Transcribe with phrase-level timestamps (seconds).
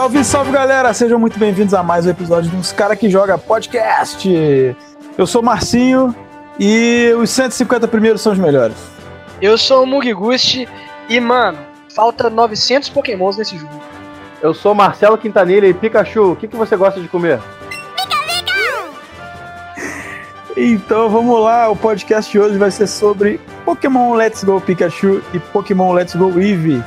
[0.00, 0.94] Salve, salve galera!
[0.94, 4.26] Sejam muito bem-vindos a mais um episódio de Uns Cara que Joga Podcast.
[5.18, 6.16] Eu sou o Marcinho
[6.58, 8.74] e os 150 primeiros são os melhores.
[9.42, 10.66] Eu sou o Mugigusti
[11.06, 11.58] e, mano,
[11.94, 13.78] falta 900 pokémons nesse jogo.
[14.40, 17.38] Eu sou Marcelo Quintanilha e Pikachu, o que, que você gosta de comer?
[20.56, 25.38] Então vamos lá, o podcast de hoje vai ser sobre Pokémon Let's Go Pikachu e
[25.38, 26.82] Pokémon Let's Go Eevee.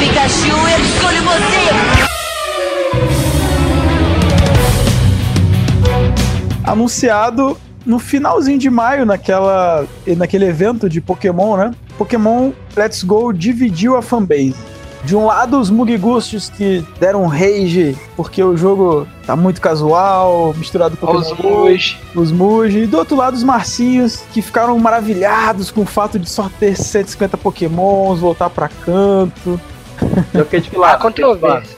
[0.00, 1.81] Pikachu, eu escolho você!
[6.72, 9.86] Anunciado no finalzinho de maio, naquela,
[10.16, 11.72] naquele evento de Pokémon, né?
[11.98, 14.54] Pokémon Let's Go dividiu a fanbase.
[15.04, 20.96] De um lado, os Mugigustos que deram rage porque o jogo tá muito casual, misturado
[20.96, 21.96] com Os Muj.
[22.14, 22.84] os Muji.
[22.84, 26.76] E do outro lado, os Marcinhos que ficaram maravilhados com o fato de só ter
[26.76, 29.60] 150 Pokémons, voltar pra canto.
[30.32, 30.96] Eu fiquei tipo Há lá.
[30.98, 31.76] controvérsia.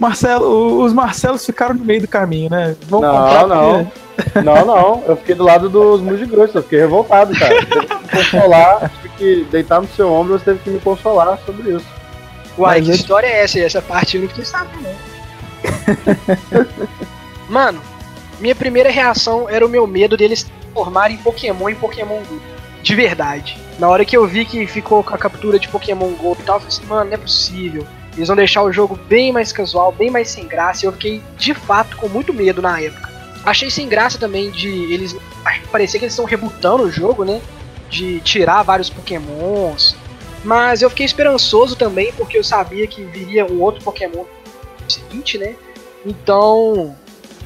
[0.00, 2.74] Marcelo, os Marcelos ficaram no meio do caminho, né?
[2.88, 3.84] Vão Não, comprar não.
[3.84, 4.00] porque-
[4.44, 7.54] Não, não, eu fiquei do lado dos Mugigrossos, eu fiquei revoltado, cara.
[7.54, 10.78] Eu Teve que me consolar, tive que deitar no seu ombro, você teve que me
[10.80, 11.86] consolar sobre isso.
[12.58, 13.58] Uai, Mas que história é essa?
[13.60, 16.66] Essa parte eu não fiquei sabendo, não.
[17.48, 17.80] Mano,
[18.40, 22.40] minha primeira reação era o meu medo deles transformarem Pokémon em Pokémon Go.
[22.82, 23.58] De verdade.
[23.78, 26.56] Na hora que eu vi que ficou com a captura de Pokémon Go e tal,
[26.56, 27.86] eu falei assim, mano, não é possível.
[28.20, 30.84] Eles vão deixar o jogo bem mais casual, bem mais sem graça.
[30.84, 33.08] E eu fiquei, de fato, com muito medo na época.
[33.46, 35.16] Achei sem graça também de eles.
[35.72, 37.40] Parecia que eles estão rebutando o jogo, né?
[37.88, 39.96] De tirar vários Pokémons.
[40.44, 44.24] Mas eu fiquei esperançoso também, porque eu sabia que viria um outro Pokémon
[44.86, 45.56] seguinte, né?
[46.04, 46.94] Então.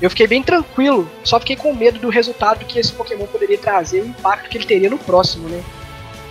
[0.02, 4.02] Eu fiquei bem tranquilo, só fiquei com medo do resultado que esse Pokémon poderia trazer
[4.02, 5.62] o impacto que ele teria no próximo, né?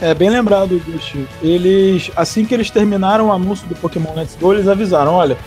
[0.03, 1.25] É bem lembrado, Gusti.
[1.41, 5.38] Eles, assim que eles terminaram o anúncio do Pokémon Let's Go, eles avisaram: olha,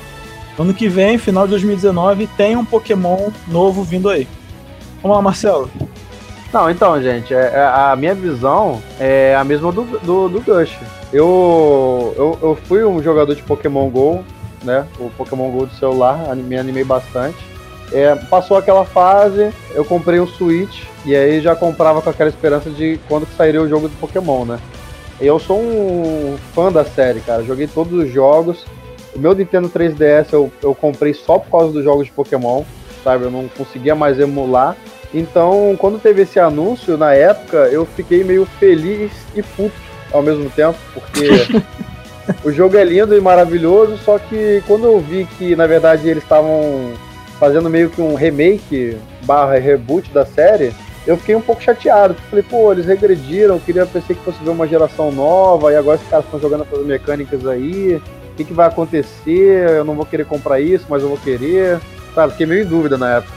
[0.59, 4.27] ano que vem, final de 2019, tem um Pokémon novo vindo aí.
[5.03, 5.71] Vamos lá, Marcelo.
[6.51, 10.75] Não, então, gente, é- é- a minha visão é a mesma do, do, do Gush.
[11.13, 14.25] Eu, eu, eu fui um jogador de Pokémon GO,
[14.65, 14.87] né?
[14.99, 17.37] O Pokémon GO do celular, me animei bastante.
[17.93, 22.69] É, passou aquela fase, eu comprei um Switch e aí já comprava com aquela esperança
[22.69, 24.59] de quando que sairia o jogo do Pokémon, né?
[25.21, 27.43] Eu sou um fã da série, cara.
[27.43, 28.65] Joguei todos os jogos.
[29.15, 32.65] O meu Nintendo 3DS eu, eu comprei só por causa dos jogos de Pokémon,
[33.03, 33.25] sabe?
[33.25, 34.77] Eu não conseguia mais emular.
[35.15, 39.75] Então, quando teve esse anúncio, na época, eu fiquei meio feliz e puto
[40.13, 41.29] ao mesmo tempo, porque
[42.45, 46.23] o jogo é lindo e maravilhoso, só que quando eu vi que, na verdade, eles
[46.23, 46.93] estavam
[47.39, 50.73] fazendo meio que um remake barra reboot da série,
[51.07, 52.15] eu fiquei um pouco chateado.
[52.29, 56.09] Falei, pô, eles regrediram, queria pensei que fosse ver uma geração nova, e agora os
[56.09, 57.97] caras estão jogando essas mecânicas aí.
[58.33, 59.71] O que, que vai acontecer?
[59.71, 61.81] Eu não vou querer comprar isso, mas eu vou querer.
[62.15, 63.33] Sabe, fiquei meio em dúvida na época.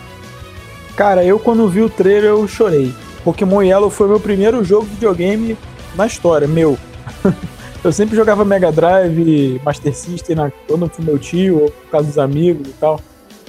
[0.96, 2.94] Cara, eu quando vi o trailer eu chorei.
[3.24, 5.58] Pokémon Yellow foi meu primeiro jogo de videogame
[5.96, 6.78] na história, meu.
[7.84, 12.08] eu sempre jogava Mega Drive, Master System, na, quando fui meu tio, ou por causa
[12.08, 13.00] dos amigos e tal.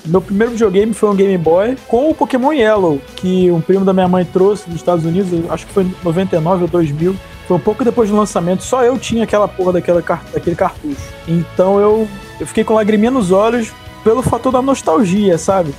[0.07, 3.93] Meu primeiro videogame foi um Game Boy com o Pokémon Yellow, que um primo da
[3.93, 7.17] minha mãe trouxe dos Estados Unidos, acho que foi em 99 ou 2000.
[7.47, 10.01] Foi um pouco depois do lançamento, só eu tinha aquela porra daquela,
[10.33, 11.01] daquele cartucho.
[11.27, 12.09] Então eu,
[12.39, 13.73] eu fiquei com lagriminha nos olhos
[14.05, 15.75] pelo fator da nostalgia, sabe?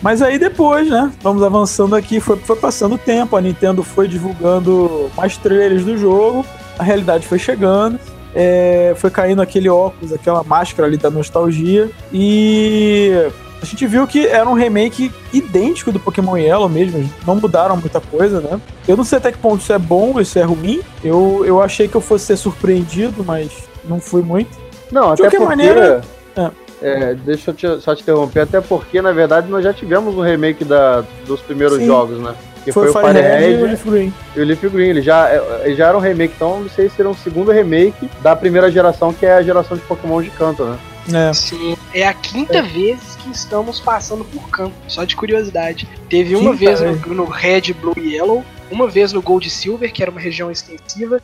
[0.00, 1.10] Mas aí depois, né?
[1.22, 5.98] Vamos avançando aqui, foi, foi passando o tempo, a Nintendo foi divulgando mais trailers do
[5.98, 6.44] jogo,
[6.78, 7.98] a realidade foi chegando,
[8.34, 14.26] é, foi caindo aquele óculos, aquela máscara ali da nostalgia, e a gente viu que
[14.26, 18.60] era um remake idêntico do Pokémon Yellow mesmo, não mudaram muita coisa, né?
[18.86, 21.88] Eu não sei até que ponto isso é bom, isso é ruim, eu, eu achei
[21.88, 23.50] que eu fosse ser surpreendido, mas
[23.84, 24.50] não fui muito.
[24.92, 25.48] Não, De até qualquer porque.
[25.56, 26.00] maneira-
[26.82, 30.20] é, deixa eu te- só te interromper, até porque, na verdade, nós já tivemos um
[30.20, 31.86] remake da, dos primeiros Sim.
[31.86, 32.34] jogos, né?
[32.64, 34.12] Que foi, foi, o Fire Red e o Leaf Green.
[34.36, 34.88] e o Leaf Green.
[34.88, 37.50] Ele já, é, ele já era um remake, então não sei se será um segundo
[37.50, 40.76] remake da primeira geração, que é a geração de Pokémon de canto, né?
[41.14, 41.32] É.
[41.32, 45.88] Sim, é a quinta vez que estamos passando por campo, só de curiosidade.
[46.08, 47.00] Teve uma Quinta vez vez.
[47.06, 50.20] no, no Red, Blue e Yellow, uma vez no Gold e Silver, que era uma
[50.20, 51.20] região extensiva,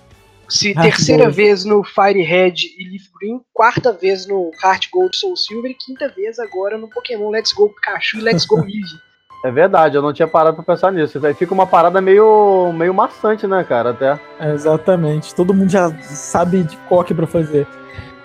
[0.48, 1.36] se, Ah, terceira Gold.
[1.36, 5.74] vez no Fire Red e Leaf Green, quarta vez no Heart Gold Soul Silver e
[5.74, 9.00] quinta vez agora no Pokémon Let's Go Pikachu e Let's Go Eevee.
[9.44, 11.18] É verdade, eu não tinha parado pra pensar nisso.
[11.26, 13.90] Aí fica uma parada meio, meio maçante, né, cara?
[13.90, 14.20] Até.
[14.38, 15.34] É, Exatamente.
[15.34, 17.66] Todo mundo já sabe de coque pra fazer.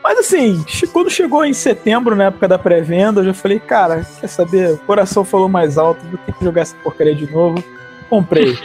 [0.04, 0.64] Mas assim,
[0.94, 4.74] quando chegou em setembro, na época da pré-venda, eu já falei, cara, quer saber?
[4.74, 7.64] O coração falou mais alto, vou ter que jogar essa porcaria de novo.
[8.10, 8.58] Comprei.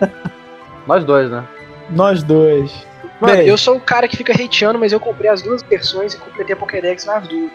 [0.86, 1.44] Nós dois, né?
[1.90, 2.86] Nós dois.
[3.20, 3.46] Mano, Bem.
[3.46, 6.54] eu sou o cara que fica hateando, mas eu comprei as duas versões e completei
[6.54, 7.50] a Pokédex nas duas.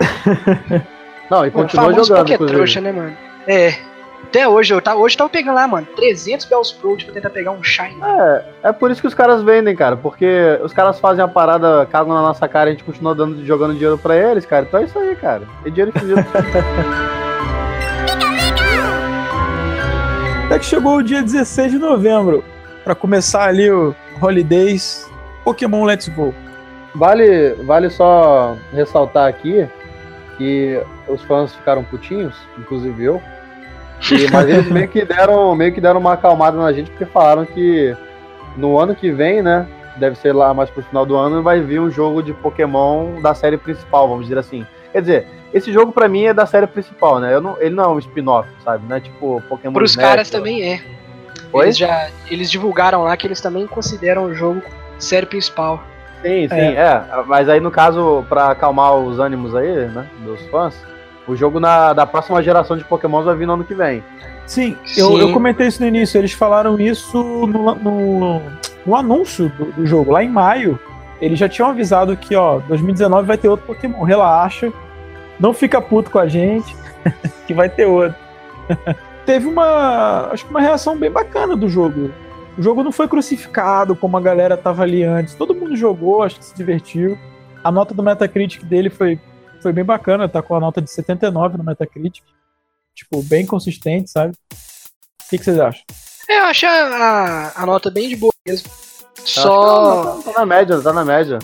[1.30, 3.16] Não, e continua famoso jogando, trouxa, né, mano?
[3.46, 3.74] É.
[4.24, 7.30] Até hoje, eu, tá, hoje eu tava pegando lá, mano, 300 Bells Pro pra tentar
[7.30, 8.00] pegar um Shine.
[8.02, 9.96] É, é por isso que os caras vendem, cara.
[9.96, 13.44] Porque os caras fazem a parada, cagam na nossa cara e a gente continua dando,
[13.44, 14.66] jogando dinheiro pra eles, cara.
[14.68, 15.42] Então é isso aí, cara.
[15.64, 16.20] É dinheiro infinito.
[20.46, 22.42] Até que chegou o dia 16 de novembro,
[22.82, 25.08] pra começar ali o Holidays
[25.44, 26.34] Pokémon Let's Go.
[26.92, 29.68] vale, vale só ressaltar aqui
[30.36, 33.22] que os fãs ficaram putinhos, inclusive eu.
[34.12, 37.44] E- mas eles meio que deram, meio que deram uma acalmada na gente porque falaram
[37.44, 37.96] que
[38.56, 39.66] no ano que vem, né?
[39.96, 43.34] Deve ser lá mais pro final do ano, vai vir um jogo de Pokémon da
[43.34, 44.64] série principal, vamos dizer assim.
[44.92, 47.34] Quer dizer, esse jogo pra mim é da série principal, né?
[47.34, 48.84] Eu não, ele não é um spin-off, sabe?
[48.88, 50.80] Não é tipo Pokémon Pros Snap, caras também é.
[51.52, 51.66] Oi?
[51.66, 52.08] Eles já.
[52.30, 54.62] Eles divulgaram lá que eles também consideram o jogo
[54.98, 55.82] série principal.
[56.22, 57.02] Sim, sim, é.
[57.26, 60.74] Mas aí, no caso, pra acalmar os ânimos aí, né, dos fãs,
[61.30, 64.02] o jogo na, da próxima geração de Pokémon vai vir no ano que vem.
[64.46, 65.20] Sim, eu, Sim.
[65.20, 68.42] eu comentei isso no início, eles falaram isso no, no,
[68.84, 70.78] no anúncio do, do jogo, lá em maio.
[71.20, 74.72] Eles já tinham avisado que, ó, 2019 vai ter outro Pokémon, relaxa,
[75.38, 76.74] não fica puto com a gente,
[77.46, 78.16] que vai ter outro.
[79.24, 82.10] Teve uma, acho que uma reação bem bacana do jogo.
[82.58, 85.34] O jogo não foi crucificado como a galera tava ali antes.
[85.34, 87.16] Todo mundo jogou, acho que se divertiu.
[87.62, 89.18] A nota do Metacritic dele foi,
[89.62, 92.24] foi bem bacana, tá com a nota de 79 no Metacritic.
[92.94, 94.34] Tipo, bem consistente, sabe?
[94.52, 95.82] O que, que vocês acham?
[96.28, 98.70] É, eu achei a, a, a nota bem de boa mesmo.
[99.18, 100.12] Eu Só.
[100.12, 101.38] acho que Tá, tá na média, tá na média.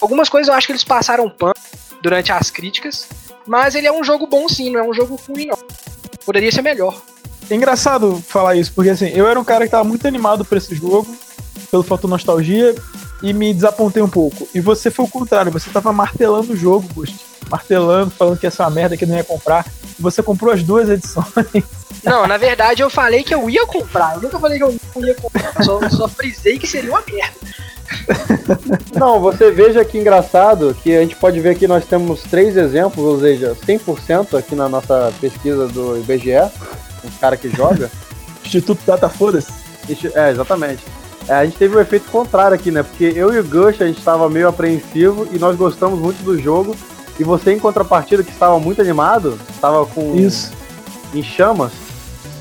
[0.00, 1.54] Algumas coisas eu acho que eles passaram pano
[2.02, 3.08] durante as críticas.
[3.46, 5.58] Mas ele é um jogo bom sim, não é um jogo ruim não.
[6.24, 7.00] Poderia ser melhor.
[7.50, 10.58] É engraçado falar isso, porque assim, eu era um cara que tava muito animado por
[10.58, 11.16] esse jogo,
[11.70, 12.74] pelo fator nostalgia,
[13.22, 14.48] e me desapontei um pouco.
[14.54, 17.16] E você foi o contrário, você tava martelando o jogo, Gust.
[17.50, 19.66] Martelando, falando que essa é uma merda que não ia comprar.
[19.98, 21.26] E você comprou as duas edições.
[22.04, 24.14] Não, na verdade eu falei que eu ia comprar.
[24.16, 25.54] Eu nunca falei que eu não ia comprar.
[25.58, 27.34] Eu Só, só frisei que seria uma merda.
[28.94, 33.04] Não, você veja que engraçado que a gente pode ver que nós temos três exemplos,
[33.04, 36.36] ou seja, 100% aqui na nossa pesquisa do IBGE,
[37.04, 37.90] um cara que joga.
[38.44, 39.50] Instituto Data Foda-se.
[39.88, 40.84] Isso- É, exatamente.
[41.28, 42.82] É, a gente teve um efeito contrário aqui, né?
[42.82, 46.40] Porque eu e o Gush, a gente estava meio apreensivo e nós gostamos muito do
[46.40, 46.74] jogo.
[47.20, 50.52] E você, em contrapartida, que estava muito animado, estava com Isso.
[51.12, 51.72] em chamas,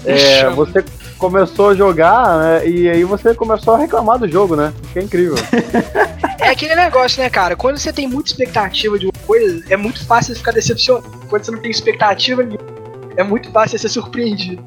[0.05, 0.85] Em é, você
[1.17, 4.71] começou a jogar né, e aí você começou a reclamar do jogo, né?
[4.93, 5.35] Que é incrível.
[6.39, 7.57] É aquele negócio, né, cara?
[7.57, 11.05] Quando você tem muita expectativa de uma coisa, é muito fácil você ficar decepcionado.
[11.27, 12.63] Quando você não tem expectativa nenhuma,
[13.17, 14.63] é muito fácil você ser surpreendido.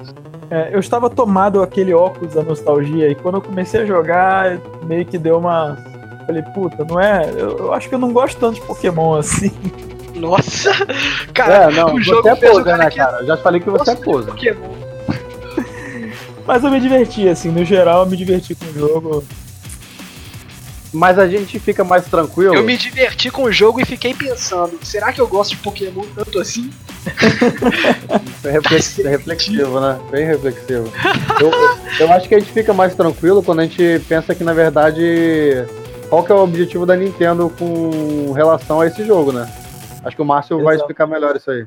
[0.51, 5.07] É, eu estava tomado aquele óculos da nostalgia, e quando eu comecei a jogar, meio
[5.07, 5.79] que deu uma.
[6.27, 7.31] Falei, puta, não é.
[7.31, 9.53] Eu, eu acho que eu não gosto tanto de Pokémon assim.
[10.17, 10.71] Nossa!
[11.33, 13.19] Cara, é, não, o jogo você é poser, cara né, que cara?
[13.21, 14.33] Eu já falei que você é gosta de poser.
[14.33, 14.69] Pokémon.
[16.45, 19.25] Mas eu me diverti, assim, no geral eu me diverti com o jogo.
[20.93, 22.55] Mas a gente fica mais tranquilo.
[22.55, 26.03] Eu me diverti com o jogo e fiquei pensando, será que eu gosto de Pokémon
[26.15, 26.71] tanto assim?
[28.45, 29.99] É reflex- é reflexivo, né?
[30.11, 30.91] Bem reflexivo.
[31.41, 31.51] Eu,
[31.99, 35.65] eu acho que a gente fica mais tranquilo quando a gente pensa que, na verdade,
[36.09, 39.51] qual que é o objetivo da Nintendo com relação a esse jogo, né?
[40.05, 40.85] Acho que o Márcio vai Exato.
[40.91, 41.67] explicar melhor isso aí.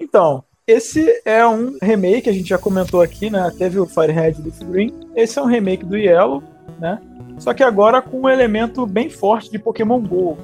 [0.00, 3.50] Então, esse é um remake, a gente já comentou aqui, né?
[3.56, 4.92] Teve o Firehead Leaf Green.
[5.16, 6.42] Esse é um remake do Yellow,
[6.78, 6.98] né?
[7.38, 10.36] Só que agora com um elemento bem forte de Pokémon GO.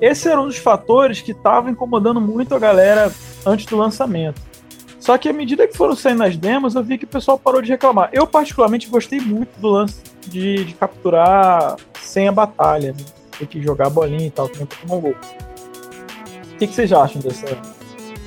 [0.00, 3.12] Esse era um dos fatores que estava incomodando muito a galera
[3.46, 4.40] antes do lançamento.
[5.04, 7.60] Só que à medida que foram saindo as demos, eu vi que o pessoal parou
[7.60, 8.08] de reclamar.
[8.10, 12.92] Eu, particularmente, gostei muito do lance de, de capturar sem a batalha.
[12.92, 13.04] Né?
[13.38, 15.10] Tem que jogar bolinha e tal, que nem Pokémon GO.
[15.10, 17.46] O que, que vocês acham dessa,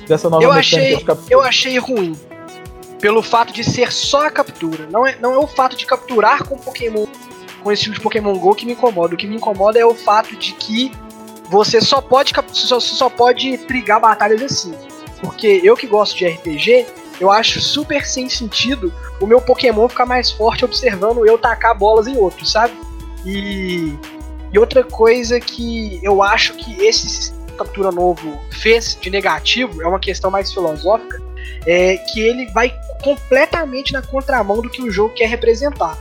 [0.06, 1.34] dessa nova Eu achei, de captura?
[1.34, 2.14] eu achei ruim.
[3.00, 4.86] Pelo fato de ser só a captura.
[4.88, 7.06] Não é, não é o fato de capturar com Pokémon,
[7.60, 9.14] com esse tipo de Pokémon GO que me incomoda.
[9.14, 10.92] O que me incomoda é o fato de que
[11.48, 14.74] você só pode, só, pode trigar batalhas assim.
[15.20, 16.86] Porque eu que gosto de RPG,
[17.20, 22.06] eu acho super sem sentido o meu Pokémon ficar mais forte observando eu tacar bolas
[22.06, 22.74] em outros, sabe?
[23.24, 23.92] E,
[24.52, 29.82] e outra coisa que eu acho que esse sistema de captura novo fez de negativo,
[29.82, 31.20] é uma questão mais filosófica,
[31.66, 35.98] é que ele vai completamente na contramão do que o jogo quer representar.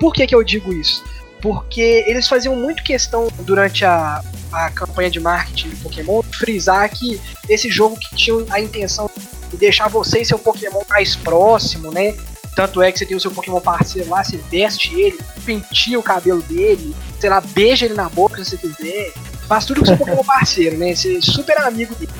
[0.00, 1.04] Por que, que eu digo isso?
[1.40, 7.20] Porque eles faziam muito questão durante a, a campanha de marketing de Pokémon frisar que
[7.48, 9.10] esse jogo que tinha a intenção
[9.50, 12.16] de deixar você e seu Pokémon mais próximo, né?
[12.56, 16.02] Tanto é que você tem o seu Pokémon parceiro lá, você veste ele, penteia o
[16.02, 19.12] cabelo dele, sei lá, beija ele na boca se você quiser.
[19.46, 20.94] Faz tudo com o seu Pokémon parceiro, né?
[20.94, 22.12] Ser super amigo dele.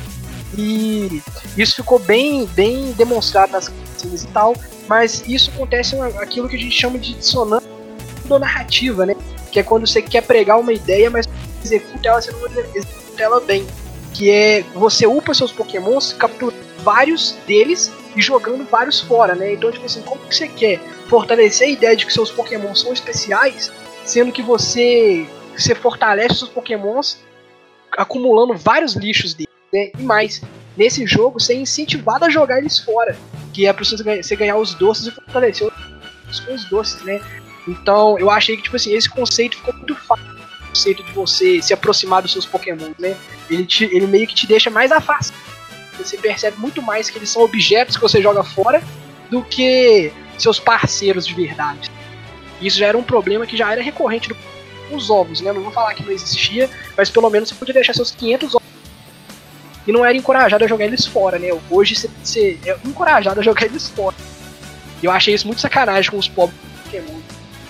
[0.57, 1.23] E
[1.57, 4.55] isso ficou bem, bem demonstrado nas cutscenes e tal,
[4.89, 7.68] mas isso acontece aquilo que a gente chama de dissonância
[8.37, 9.15] narrativa, né?
[9.53, 11.29] Que é quando você quer pregar uma ideia, mas
[11.65, 13.65] executa ela, você não executa ela bem.
[14.13, 19.53] Que é você upa seus pokémons, captura vários deles e jogando vários fora, né?
[19.53, 22.93] Então, tipo assim, como que você quer fortalecer a ideia de que seus pokémons são
[22.93, 23.73] especiais,
[24.05, 27.19] sendo que você, você fortalece seus pokémons
[27.97, 29.91] acumulando vários lixos deles, né?
[29.99, 30.43] E mais,
[30.77, 33.17] nesse jogo, você é incentivado a jogar eles fora,
[33.53, 35.69] que é preciso você ganhar os doces e fortalecer
[36.29, 37.21] os, os doces, né?
[37.69, 40.25] Então, eu achei que, tipo assim, esse conceito ficou muito fácil.
[40.69, 43.17] Conceito de você se aproximar dos seus Pokémon, né?
[43.51, 45.39] Ele, te, ele meio que te deixa mais afastado.
[45.99, 48.83] Você percebe muito mais que eles são objetos que você joga fora
[49.31, 51.91] do que seus parceiros de verdade.
[52.61, 54.35] Isso já era um problema que já era recorrente
[54.91, 55.53] dos ovos, né?
[55.53, 58.69] Não vou falar que não existia, mas pelo menos você podia deixar seus 500 ovos
[59.87, 61.49] e não era encorajado a jogar eles fora, né?
[61.71, 64.15] Hoje você, você é encorajado a jogar eles fora.
[65.03, 67.21] E eu achei isso muito sacanagem com os pobres Pokémon.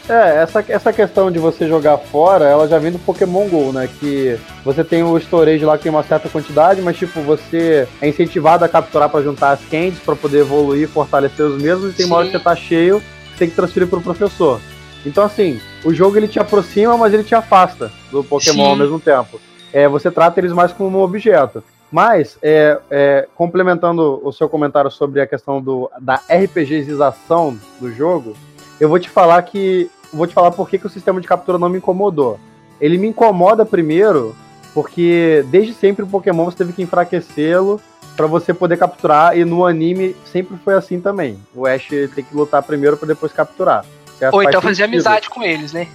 [0.08, 3.88] É, essa, essa questão de você jogar fora, ela já vem do Pokémon GO, né?
[4.00, 8.08] Que você tem o storage lá que tem uma certa quantidade, mas tipo, você é
[8.08, 12.06] incentivado a capturar para juntar as candies para poder evoluir, fortalecer os mesmos, e tem
[12.06, 12.12] Sim.
[12.12, 14.58] uma hora que você tá cheio, você tem que transferir pro professor.
[15.04, 18.70] Então assim, o jogo ele te aproxima, mas ele te afasta do Pokémon Sim.
[18.70, 19.38] ao mesmo tempo.
[19.74, 21.62] É, você trata eles mais como um objeto.
[21.90, 28.34] Mas, é, é, complementando o seu comentário sobre a questão do, da RPGização do jogo,
[28.78, 31.58] eu vou te falar que vou te falar por que, que o sistema de captura
[31.58, 32.38] não me incomodou.
[32.80, 34.34] Ele me incomoda primeiro
[34.74, 37.80] porque desde sempre o Pokémon você teve que enfraquecê-lo
[38.16, 41.38] para você poder capturar e no anime sempre foi assim também.
[41.54, 43.84] O Ash tem que lutar primeiro para depois capturar.
[44.18, 44.34] Certo?
[44.34, 45.88] Ou então fazer amizade com eles, né?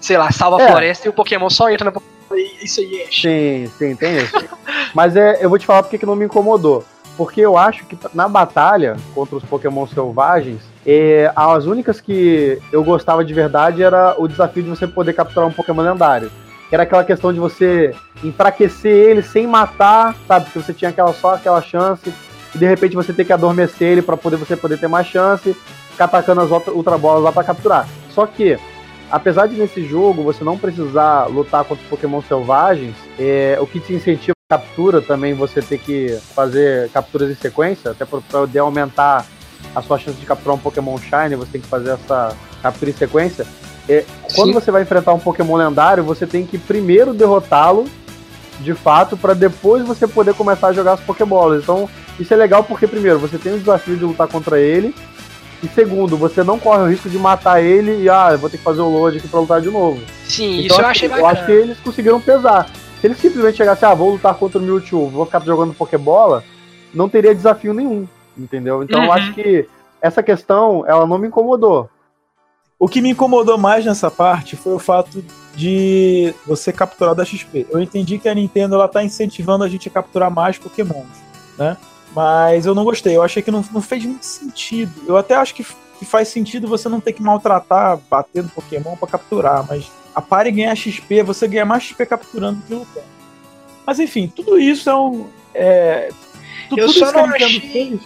[0.00, 0.66] Sei lá, salva é.
[0.66, 2.00] a floresta e o Pokémon só entra na
[2.62, 3.20] isso aí, Ash.
[3.20, 4.34] Sim, sim, tem isso.
[4.94, 6.84] Mas é, eu vou te falar porque que não me incomodou.
[7.16, 12.82] Porque eu acho que na batalha contra os Pokémon selvagens, é, as únicas que eu
[12.82, 16.30] gostava de verdade era o desafio de você poder capturar um Pokémon lendário.
[16.68, 20.50] Que era aquela questão de você enfraquecer ele sem matar, sabe?
[20.50, 22.12] Que você tinha aquela, só aquela chance.
[22.54, 25.56] E de repente você ter que adormecer ele para poder você poder ter mais chance.
[25.90, 27.86] Ficar atacando as Ultra Bolas lá para capturar.
[28.10, 28.58] Só que
[29.10, 33.92] apesar de nesse jogo você não precisar lutar contra Pokémon selvagens, é, o que te
[33.92, 39.26] incentiva a captura também você ter que fazer capturas em sequência, até para poder aumentar
[39.74, 42.94] a sua chance de capturar um Pokémon Shine, você tem que fazer essa captura em
[42.94, 43.46] sequência.
[43.88, 44.04] É,
[44.34, 47.86] quando você vai enfrentar um Pokémon lendário, você tem que primeiro derrotá-lo
[48.60, 51.62] de fato, para depois você poder começar a jogar as Pokébolas.
[51.62, 51.88] Então,
[52.18, 54.94] isso é legal porque, primeiro, você tem o desafio de lutar contra ele,
[55.62, 58.64] e segundo, você não corre o risco de matar ele e, ah, vou ter que
[58.64, 60.00] fazer o load aqui pra lutar de novo.
[60.28, 62.68] Sim, então, isso eu achei Eu acho que eles conseguiram pesar.
[63.00, 66.44] Se eles simplesmente chegassem, ah, vou lutar contra o Mewtwo, vou ficar jogando Pokébola,
[66.92, 68.82] não teria desafio nenhum, entendeu?
[68.82, 69.06] Então uhum.
[69.06, 69.68] eu acho que
[70.00, 71.88] essa questão, ela não me incomodou.
[72.78, 75.24] O que me incomodou mais nessa parte foi o fato
[75.54, 77.66] de você capturar da XP.
[77.70, 81.06] Eu entendi que a Nintendo ela tá incentivando a gente a capturar mais Pokémons,
[81.56, 81.76] né?
[82.14, 84.92] Mas eu não gostei, eu achei que não, não fez muito sentido.
[85.06, 85.64] Eu até acho que,
[85.98, 90.50] que faz sentido você não ter que maltratar batendo Pokémon para capturar, mas a pare
[90.50, 93.06] ganhar XP, você ganha mais XP capturando do que lutando.
[93.86, 95.26] Mas enfim, tudo isso é um.
[95.54, 96.10] É,
[96.68, 98.00] tudo, eu tudo só não achei, fez.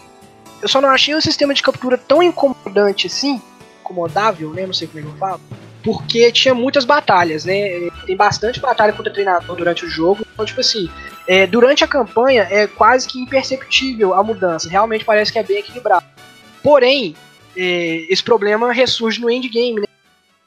[0.63, 3.41] Eu só não achei o sistema de captura tão incomodante assim,
[3.81, 4.67] incomodável, né?
[4.67, 5.41] Não sei como é que eu falo
[5.87, 7.89] porque tinha muitas batalhas, né?
[8.05, 10.27] Tem bastante batalha contra treinador durante o jogo.
[10.33, 10.91] Então, tipo assim,
[11.29, 14.69] é, durante a campanha é quase que imperceptível a mudança.
[14.69, 16.05] Realmente parece que é bem equilibrado.
[16.61, 17.15] Porém,
[17.57, 19.87] é, esse problema ressurge no endgame, né?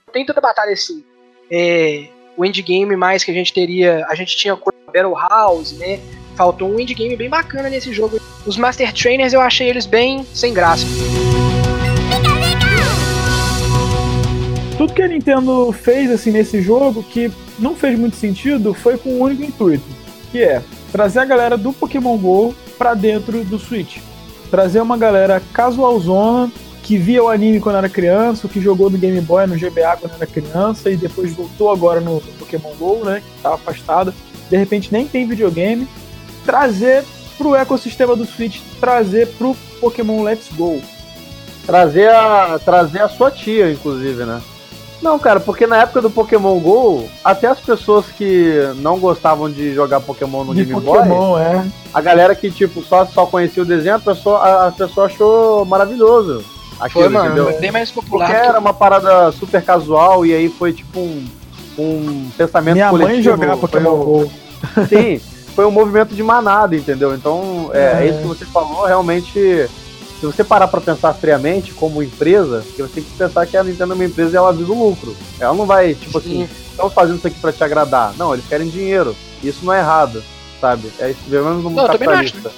[0.05, 1.05] Não tem tanta batalha assim.
[1.49, 4.05] É, o endgame mais que a gente teria.
[4.09, 6.01] A gente tinha Battle House, né?
[6.39, 8.17] Faltou um endgame bem bacana nesse jogo.
[8.45, 10.85] Os Master Trainers eu achei eles bem sem graça.
[14.77, 17.29] tudo que a Nintendo fez assim nesse jogo que
[17.59, 19.83] não fez muito sentido foi com um único intuito,
[20.31, 20.61] que é
[20.93, 23.97] trazer a galera do Pokémon Go para dentro do Switch.
[24.49, 26.49] Trazer uma galera casualzona
[26.81, 30.13] que via o anime quando era criança, que jogou no Game Boy, no GBA quando
[30.13, 34.13] era criança e depois voltou agora no Pokémon Go, né, que estava afastada.
[34.49, 35.85] De repente nem tem videogame.
[36.49, 37.05] Trazer
[37.37, 40.81] pro ecossistema do Switch, trazer pro Pokémon Let's Go.
[41.63, 44.41] Trazer a, trazer a sua tia, inclusive, né?
[44.99, 49.75] Não, cara, porque na época do Pokémon GO, até as pessoas que não gostavam de
[49.75, 51.65] jogar Pokémon no de Game Pokémon, Boy, é.
[51.93, 56.43] a galera que, tipo, só, só conhecia o desenho, a pessoa, a, pessoa achou maravilhoso.
[56.79, 57.59] Aquilo, foi, mano, entendeu?
[57.61, 58.25] bem mais popular.
[58.25, 61.27] Porque era uma parada super casual e aí foi, tipo, um,
[61.77, 63.13] um pensamento Minha coletivo.
[63.13, 64.31] Minha mãe jogava Pokémon GO.
[64.89, 65.21] Sim,
[65.59, 67.13] foi um movimento de manada, entendeu?
[67.13, 68.09] Então, é, é.
[68.09, 73.03] isso que você falou, realmente, se você parar para pensar friamente como empresa, você tem
[73.03, 75.13] que pensar que a Nintendo é uma empresa e ela visa o lucro.
[75.37, 76.43] Ela não vai, tipo Sim.
[76.43, 78.13] assim, estamos fazendo isso aqui para te agradar.
[78.17, 79.13] Não, eles querem dinheiro.
[79.43, 80.23] Isso não é errado,
[80.61, 80.89] sabe?
[80.97, 82.51] É isso, pelo menos no mundo capitalista.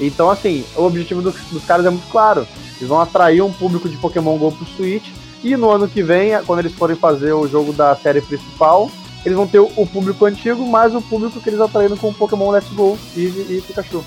[0.00, 2.48] Então, assim, o objetivo dos, dos caras é muito claro.
[2.78, 5.10] Eles vão atrair um público de Pokémon GO pro Switch.
[5.42, 8.90] E no ano que vem, quando eles forem fazer o jogo da série principal,
[9.24, 12.50] eles vão ter o público antigo mais o público que eles atraíram com o Pokémon
[12.50, 14.04] Let's Go e, e Pikachu.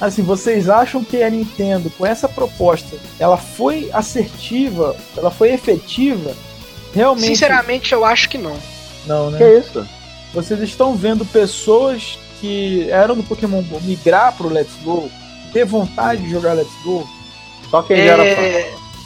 [0.00, 6.34] Assim, vocês acham que a Nintendo, com essa proposta, ela foi assertiva, ela foi efetiva?
[6.94, 7.26] Realmente.
[7.26, 8.56] Sinceramente, eu acho que não.
[9.06, 9.38] Não, né?
[9.38, 9.86] Que é isso?
[10.32, 15.10] Vocês estão vendo pessoas que eram do Pokémon Go migrar pro Let's Go,
[15.52, 17.06] ter vontade de jogar Let's Go?
[17.68, 18.24] Só quem é, era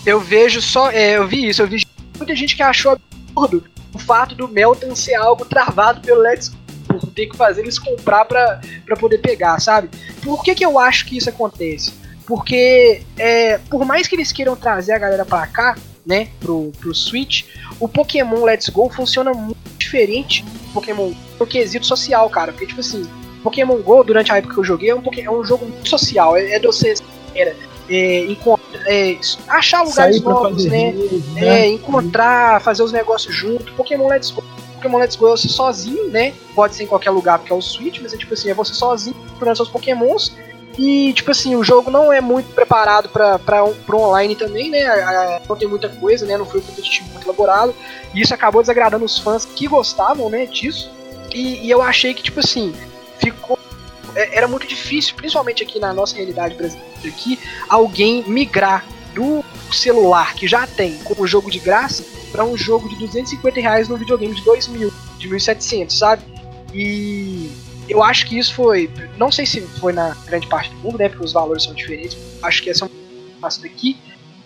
[0.04, 0.90] Eu vejo só.
[0.90, 1.84] É, eu vi isso, eu vi
[2.18, 2.98] muita gente que achou
[3.34, 6.56] absurdo o fato do Melton ser algo travado pelo Let's Go.
[6.88, 9.88] Por ter que fazer eles comprar pra, pra poder pegar, sabe?
[10.22, 11.92] Por que, que eu acho que isso acontece?
[12.26, 16.94] Porque, é, por mais que eles queiram trazer a galera pra cá, né, pro, pro
[16.94, 17.44] Switch,
[17.78, 22.52] o Pokémon Let's Go funciona muito diferente do Pokémon no quesito social, cara.
[22.52, 23.08] Porque, tipo assim,
[23.42, 26.36] Pokémon GO, durante a época que eu joguei, é um, é um jogo muito social.
[26.36, 26.94] É, é de você
[27.34, 27.56] era,
[27.94, 28.26] é,
[28.86, 29.18] é,
[29.48, 30.90] achar lugares novos, né?
[30.90, 31.60] Rede, né?
[31.60, 33.72] É, encontrar, fazer os negócios junto.
[33.74, 34.42] Pokémon Let's Go.
[34.74, 36.32] Pokémon Let's Go é você sozinho, né?
[36.54, 38.72] Pode ser em qualquer lugar, porque é o Switch, mas é tipo assim, é você
[38.74, 40.32] sozinho, procurando seus Pokémons.
[40.78, 45.40] E, tipo assim, o jogo não é muito preparado para pro online também, né?
[45.46, 46.36] Não tem muita coisa, né?
[46.36, 47.74] Não foi um competitivo muito elaborado.
[48.14, 50.90] E isso acabou desagradando os fãs que gostavam, né, disso.
[51.34, 52.74] E, e eu achei que, tipo assim,
[53.18, 53.61] ficou é,
[54.14, 57.38] era muito difícil, principalmente aqui na nossa realidade brasileira, aqui,
[57.68, 62.96] alguém migrar do celular que já tem como jogo de graça para um jogo de
[62.96, 66.22] 250 reais no videogame de 2 mil, de 1.700, sabe?
[66.72, 67.50] E
[67.88, 71.08] eu acho que isso foi, não sei se foi na grande parte do mundo, né?
[71.08, 72.16] Porque os valores são diferentes.
[72.42, 72.88] Acho que essa é
[73.38, 73.98] uma daqui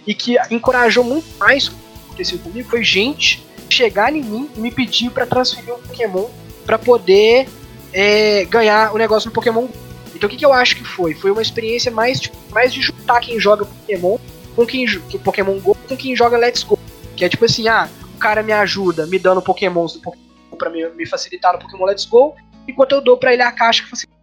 [0.07, 1.77] e que encorajou muito mais o que
[2.07, 6.29] aconteceu comigo foi gente chegar em mim e me pedir para transferir um Pokémon
[6.65, 7.49] para poder
[7.97, 9.67] é, ganhar o negócio no Pokémon.
[10.15, 11.15] Então o que, que eu acho que foi?
[11.15, 14.19] Foi uma experiência mais, tipo, mais de juntar quem joga Pokémon
[14.55, 16.79] com quem que Pokémon Go com quem joga Let's Go.
[17.17, 20.27] Que é tipo assim, ah, o cara me ajuda me dando Pokémons do Pokémon
[20.59, 22.35] pra me, me facilitar no Pokémon Let's Go,
[22.69, 24.15] enquanto eu dou para ele a caixa que facilita.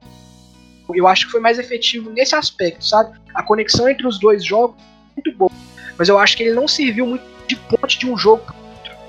[0.94, 3.18] Eu acho que foi mais efetivo nesse aspecto, sabe?
[3.34, 5.52] A conexão entre os dois jogos é muito boa.
[5.98, 8.54] Mas eu acho que ele não serviu muito de ponte de um jogo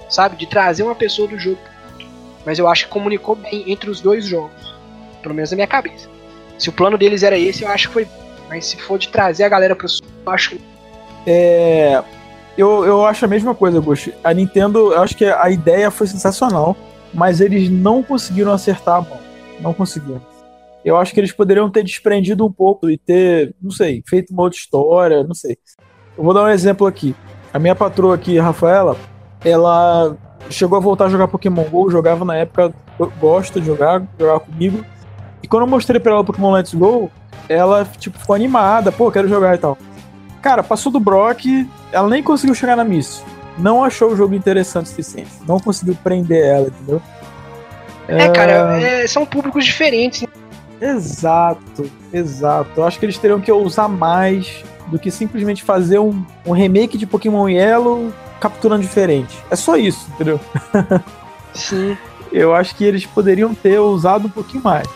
[0.08, 0.36] sabe?
[0.36, 1.58] De trazer uma pessoa do jogo
[2.44, 4.74] mas eu acho que comunicou bem entre os dois jogos.
[5.22, 6.08] Pelo menos na minha cabeça.
[6.58, 8.08] Se o plano deles era esse, eu acho que foi.
[8.48, 10.60] Mas se for de trazer a galera pro sul, eu acho que.
[11.26, 12.02] É.
[12.56, 14.10] Eu, eu acho a mesma coisa, Bush.
[14.22, 16.76] A Nintendo, eu acho que a ideia foi sensacional,
[17.12, 19.18] mas eles não conseguiram acertar a mão.
[19.60, 20.22] Não conseguiram.
[20.84, 24.42] Eu acho que eles poderiam ter desprendido um pouco e ter, não sei, feito uma
[24.42, 25.56] outra história, não sei.
[26.16, 27.16] Eu vou dar um exemplo aqui.
[27.52, 28.96] A minha patroa aqui, Rafaela,
[29.44, 30.16] ela
[30.50, 32.72] chegou a voltar a jogar Pokémon GO, jogava na época,
[33.20, 34.84] gosta de jogar, jogar comigo.
[35.42, 37.10] E quando eu mostrei pra ela o Pokémon Let's Go,
[37.48, 39.76] ela, tipo, ficou animada, pô, quero jogar e tal.
[40.40, 43.22] Cara, passou do Brock, ela nem conseguiu chegar na Miss.
[43.58, 45.30] Não achou o jogo interessante o suficiente.
[45.46, 47.02] Não conseguiu prender ela, entendeu?
[48.08, 48.28] É, é...
[48.30, 50.22] cara, é, são públicos diferentes.
[50.22, 50.28] Né?
[50.80, 52.70] Exato, exato.
[52.76, 56.98] Eu acho que eles teriam que usar mais do que simplesmente fazer um, um remake
[56.98, 58.12] de Pokémon Yellow
[58.44, 59.42] capturando diferente.
[59.50, 60.38] É só isso, entendeu?
[61.54, 61.96] Sim.
[62.30, 64.86] Eu acho que eles poderiam ter usado um pouquinho mais.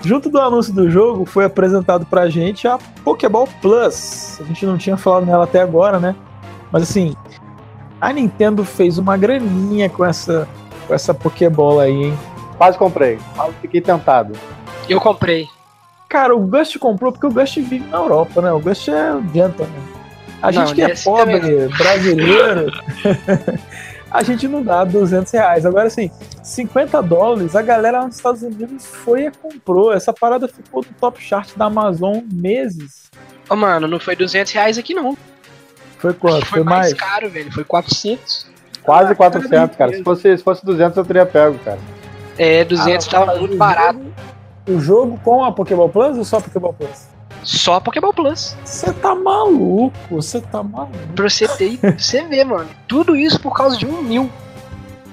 [0.00, 4.38] Junto do anúncio do jogo, foi apresentado pra gente a Pokéball Plus.
[4.40, 6.14] A gente não tinha falado nela até agora, né?
[6.70, 7.16] Mas assim,
[8.00, 10.46] a Nintendo fez uma graninha com essa,
[10.86, 12.18] com essa Pokébola aí, hein?
[12.56, 13.18] Quase comprei.
[13.34, 14.34] Quase fiquei tentado.
[14.88, 15.48] Eu comprei.
[16.08, 18.50] Cara, o Gust comprou porque o Gust vive na Europa, né?
[18.50, 19.98] O Gust é um gentleman.
[20.40, 21.68] A gente que é pobre, também.
[21.76, 22.72] brasileiro,
[24.10, 25.66] a gente não dá 200 reais.
[25.66, 26.10] Agora, assim,
[26.42, 29.92] 50 dólares, a galera nos Estados Unidos foi e comprou.
[29.92, 33.10] Essa parada ficou no top chart da Amazon meses.
[33.50, 35.16] Ô, oh, mano, não foi 200 reais aqui, não.
[35.98, 36.46] Foi quanto?
[36.46, 36.92] Foi, foi mais?
[36.92, 37.52] mais caro, velho.
[37.52, 38.46] Foi 400.
[38.82, 39.92] Quase 400, cara.
[39.92, 41.78] Se fosse, se fosse 200, eu teria pego, cara.
[42.38, 44.00] É, 200 ah, tava muito barato
[44.68, 47.08] o jogo com a Pokéball Plus ou só Pokéball Plus?
[47.42, 48.56] Só a Pokéball Plus.
[48.64, 50.92] Você tá maluco, você tá maluco.
[51.14, 52.68] Pra você ter, você vê, mano.
[52.86, 54.30] Tudo isso por causa de um mil.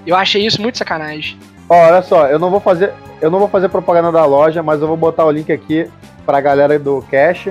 [0.06, 1.38] Eu achei isso muito sacanagem.
[1.70, 2.94] Ó, olha só, eu não vou fazer.
[3.22, 5.90] Eu não vou fazer propaganda da loja, mas eu vou botar o link aqui
[6.26, 7.50] pra galera do Cash.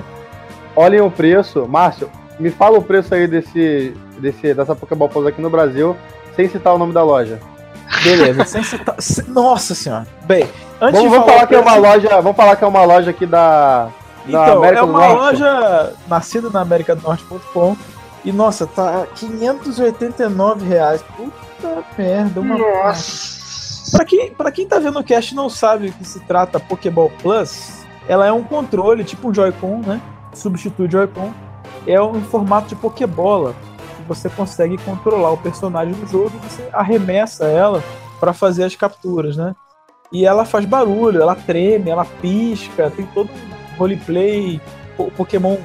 [0.77, 1.67] Olhem o preço.
[1.67, 5.97] Márcio, me fala o preço aí desse, desse, dessa Pokéball Plus aqui no Brasil,
[6.37, 7.41] sem citar o nome da loja.
[8.05, 8.95] Beleza, sem citar.
[9.01, 10.07] se- Nossa senhora.
[10.23, 10.45] Bem,
[10.81, 12.09] antes Vamos, de vamos falar que é uma loja.
[12.21, 13.85] Vamos falar que é uma loja aqui da.
[13.85, 13.91] da
[14.29, 15.17] Então, América é do uma Norte.
[15.43, 17.77] loja nascida na América do Norte.com.
[18.25, 21.03] E nossa, tá 589 reais.
[21.17, 23.35] Puta merda, uma Nossa.
[23.97, 26.59] Pra quem, pra quem tá vendo o cast e não sabe o que se trata
[26.59, 30.01] Pokéball Plus, ela é um controle, tipo um Joy-Con, né?
[30.33, 31.33] Substitui o Joy-Con.
[31.87, 33.55] É um formato de Pokébola.
[34.07, 37.83] Você consegue controlar o personagem do jogo e você arremessa ela
[38.21, 39.55] pra fazer as capturas, né?
[40.13, 44.61] E ela faz barulho, ela treme, ela pisca, tem todo um roleplay.
[44.97, 45.57] O Pokémon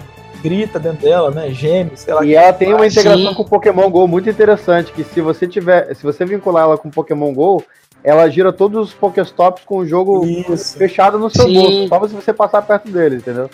[0.41, 1.51] grita dentro dela, né?
[1.51, 2.25] Geme, sei lá.
[2.25, 3.35] E ela tem uma integração sim.
[3.35, 6.87] com o Pokémon GO muito interessante, que se você tiver, se você vincular ela com
[6.87, 7.63] o Pokémon GO,
[8.03, 11.53] ela gira todos os Pokéstops com o jogo Isso, fechado no seu Sim.
[11.53, 13.49] bolso, só se você passar perto dele, entendeu?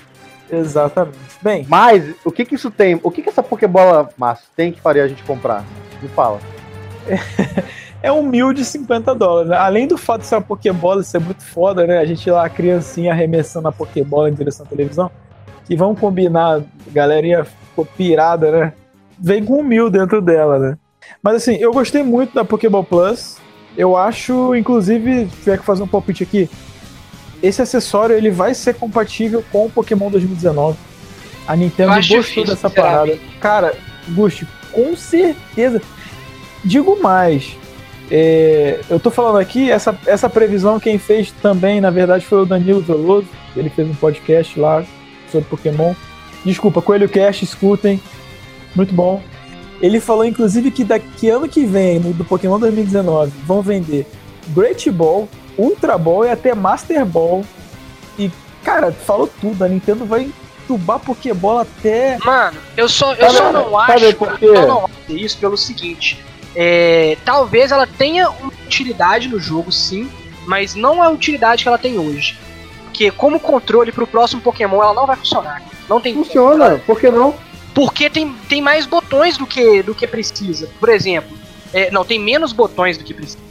[0.51, 1.17] Exatamente.
[1.41, 2.99] Bem, Mas, o que que isso tem?
[3.03, 5.63] O que que essa Pokébola Márcio, tem que faria a gente comprar?
[6.01, 6.39] Me fala.
[8.01, 9.49] é um mil de 50 dólares.
[9.49, 9.57] né?
[9.57, 11.97] Além do fato de ser uma Pokébola ser muito foda, né?
[11.97, 15.11] A gente lá, a criancinha arremessando a Pokébola em direção à televisão.
[15.65, 18.73] Que vamos combinar, galerinha ficou pirada, né?
[19.19, 20.77] Vem com um mil dentro dela, né?
[21.21, 23.37] Mas assim, eu gostei muito da Pokéball Plus.
[23.77, 26.49] Eu acho, inclusive, se tiver que fazer um palpite aqui,
[27.41, 30.77] esse acessório ele vai ser compatível com o Pokémon 2019.
[31.47, 33.17] A Nintendo gostou difícil, dessa parada.
[33.39, 33.75] Cara,
[34.09, 35.81] Gusti, com certeza.
[36.63, 37.55] Digo mais.
[38.09, 42.45] é, eu tô falando aqui, essa, essa previsão quem fez também, na verdade, foi o
[42.45, 43.27] Danilo Veloso.
[43.55, 44.83] Ele fez um podcast lá
[45.31, 45.93] sobre Pokémon.
[46.43, 47.99] Desculpa, Coelho Cast, escutem.
[48.75, 49.21] Muito bom.
[49.81, 54.05] Ele falou, inclusive, que daqui ano que vem, do Pokémon 2019, vão vender
[54.49, 57.43] Great Ball, Ultra Ball e até Master Ball.
[58.17, 58.31] E,
[58.63, 59.63] cara, falou tudo.
[59.63, 60.29] A Nintendo vai
[60.63, 62.17] entubar Pokébola até.
[62.23, 64.15] Mano, eu só, eu Sabe- só não acho.
[64.15, 64.45] por quê?
[64.45, 66.23] Eu não acho isso pelo seguinte.
[66.55, 70.09] é, talvez ela tenha uma utilidade no jogo, sim,
[70.47, 72.37] mas não a utilidade que ela tem hoje.
[72.85, 75.61] Porque como controle pro próximo Pokémon ela não vai funcionar.
[75.89, 77.35] Não tem Funciona, por que não?
[77.73, 80.69] Porque tem, tem mais botões do que, do que precisa.
[80.79, 81.37] Por exemplo,
[81.73, 83.43] é, não, tem menos botões do que precisa.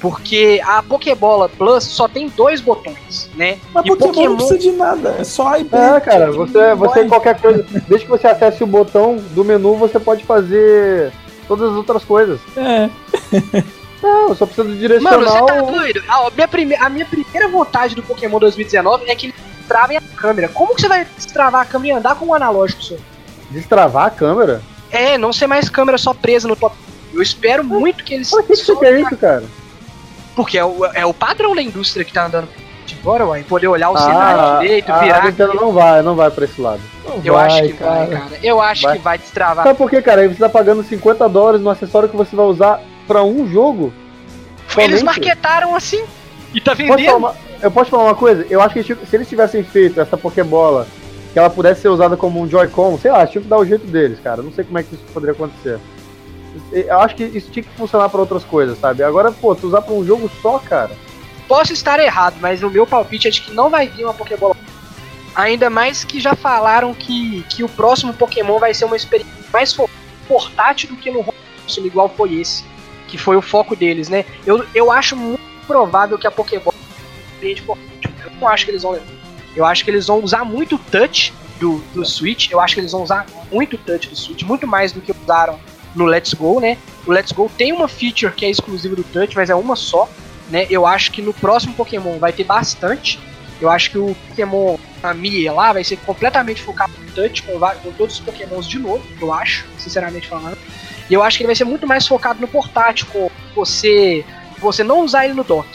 [0.00, 3.58] Porque a Pokébola Plus só tem dois botões, né?
[3.74, 5.16] Mas E Pokémon, não precisa de nada.
[5.18, 5.74] É só IP.
[5.76, 10.00] É, cara, você, você qualquer coisa, desde que você acesse o botão do menu, você
[10.00, 11.12] pode fazer
[11.46, 12.40] todas as outras coisas.
[12.56, 12.88] É.
[14.02, 15.20] Não, só precisa do Mano, direcional.
[15.20, 16.02] você tá doido?
[16.08, 19.36] A, a minha prime- a minha primeira vontade do Pokémon 2019 é que eles
[19.68, 20.48] travem a câmera.
[20.48, 22.94] Como que você vai destravar a câmera e andar com um analógico só?
[23.50, 24.62] Destravar a câmera?
[24.90, 26.74] É, não ser mais câmera só presa no top.
[27.12, 28.30] Eu espero muito que eles.
[28.30, 29.44] Pra que, que você quer isso, cara?
[30.40, 32.48] Porque é o, é o padrão da indústria que tá andando
[33.02, 33.42] agora, uai.
[33.44, 35.24] Poder olhar o cenário direito, a, a virar.
[35.26, 36.80] Nintendo não vai, não vai pra esse lado.
[37.22, 38.26] Eu acho que vai, cara.
[38.42, 38.96] Eu acho Vai.
[38.96, 39.64] que vai destravar.
[39.64, 40.22] Sabe por quê, cara?
[40.22, 43.92] Aí você tá pagando 50 dólares no acessório que você vai usar pra um jogo.
[44.78, 45.04] Eles somente?
[45.04, 46.02] marketaram assim.
[46.54, 47.16] E tá Posso vendendo.
[47.16, 48.46] uma- eu posso falar uma coisa?
[48.48, 50.86] Eu acho que tipo, se eles tivessem feito essa Pokébola,
[51.32, 53.86] que ela pudesse ser usada como um Joy-Con, sei lá, tinha que dar o jeito
[53.86, 54.42] deles, cara.
[54.42, 55.78] Não sei como é que isso poderia acontecer.
[56.72, 59.02] Eu acho que isso tinha que funcionar pra outras coisas, sabe?
[59.02, 60.90] Agora, pô, tu usar pra um jogo só, cara.
[61.46, 64.56] Posso estar errado, mas o meu palpite é de que não vai vir uma Pokébola.
[65.34, 69.76] Ainda mais que já falaram que, que o próximo Pokémon vai ser uma experiência mais
[70.28, 72.64] portátil do que no console, igual foi esse.
[73.08, 74.24] Que foi o foco deles, né?
[74.46, 76.76] Eu, eu acho muito provável que a Pokébola.
[77.42, 77.76] Eu
[78.40, 79.06] não acho que eles vão levar.
[79.56, 82.50] Eu acho que eles vão usar muito touch do, do Switch.
[82.50, 85.58] Eu acho que eles vão usar muito touch do Switch, muito mais do que usaram
[85.94, 86.76] no Let's Go, né?
[87.06, 90.08] O Let's Go tem uma feature que é exclusiva do touch, mas é uma só
[90.50, 90.66] né?
[90.68, 93.18] Eu acho que no próximo Pokémon vai ter bastante.
[93.60, 97.58] Eu acho que o Pokémon a Mia lá vai ser completamente focado no touch com,
[97.58, 100.58] com todos os Pokémons de novo, eu acho, sinceramente falando.
[101.08, 104.24] E eu acho que ele vai ser muito mais focado no portátil, com você
[104.58, 105.66] você não usar ele no dock.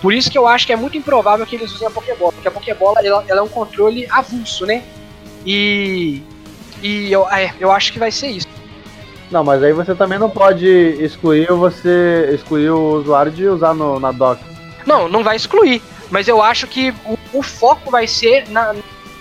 [0.00, 2.46] Por isso que eu acho que é muito improvável que eles usem a Pokébola, porque
[2.46, 4.84] a Pokébola ela, ela é um controle avulso, né?
[5.44, 6.22] E
[6.80, 8.46] e eu, é, eu acho que vai ser isso.
[9.30, 14.00] Não, mas aí você também não pode excluir você excluir o usuário de usar no,
[14.00, 14.40] na dock.
[14.86, 18.74] Não, não vai excluir, mas eu acho que o, o foco vai ser na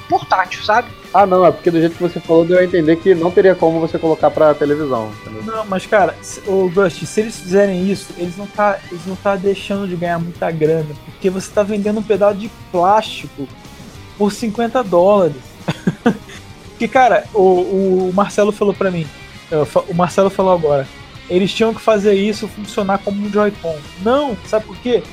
[0.07, 0.87] portátil, sabe?
[1.13, 3.55] Ah, não, é porque do jeito que você falou deu a entender que não teria
[3.55, 5.43] como você colocar pra televisão, entendeu?
[5.43, 9.15] Não, mas cara, se- ô Gust, se eles fizerem isso, eles não tá, eles não
[9.15, 13.47] tá deixando de ganhar muita grana, porque você tá vendendo um pedaço de plástico
[14.17, 15.35] por 50 dólares.
[16.69, 17.41] porque cara, o,
[18.09, 19.05] o Marcelo falou pra mim,
[19.87, 20.87] o Marcelo falou agora,
[21.29, 23.75] eles tinham que fazer isso funcionar como um Joy-Con.
[24.01, 25.03] Não, sabe por quê?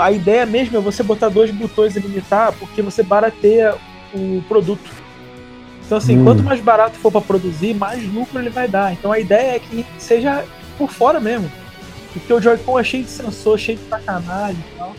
[0.00, 3.74] A ideia mesmo é você botar dois botões e limitar, porque você barateia
[4.14, 4.90] o produto.
[5.84, 6.24] Então, assim, Hum.
[6.24, 8.92] quanto mais barato for para produzir, mais lucro ele vai dar.
[8.94, 10.44] Então, a ideia é que seja
[10.78, 11.50] por fora mesmo.
[12.14, 14.96] Porque o Joy-Con é cheio de sensor, cheio de sacanagem e tal.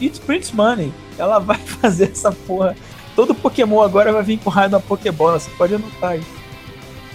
[0.00, 0.92] It's Prince Money.
[1.18, 2.74] Ela vai fazer essa porra.
[3.14, 5.38] Todo Pokémon agora vai vir com raio da Pokébola.
[5.38, 6.43] Você pode anotar isso.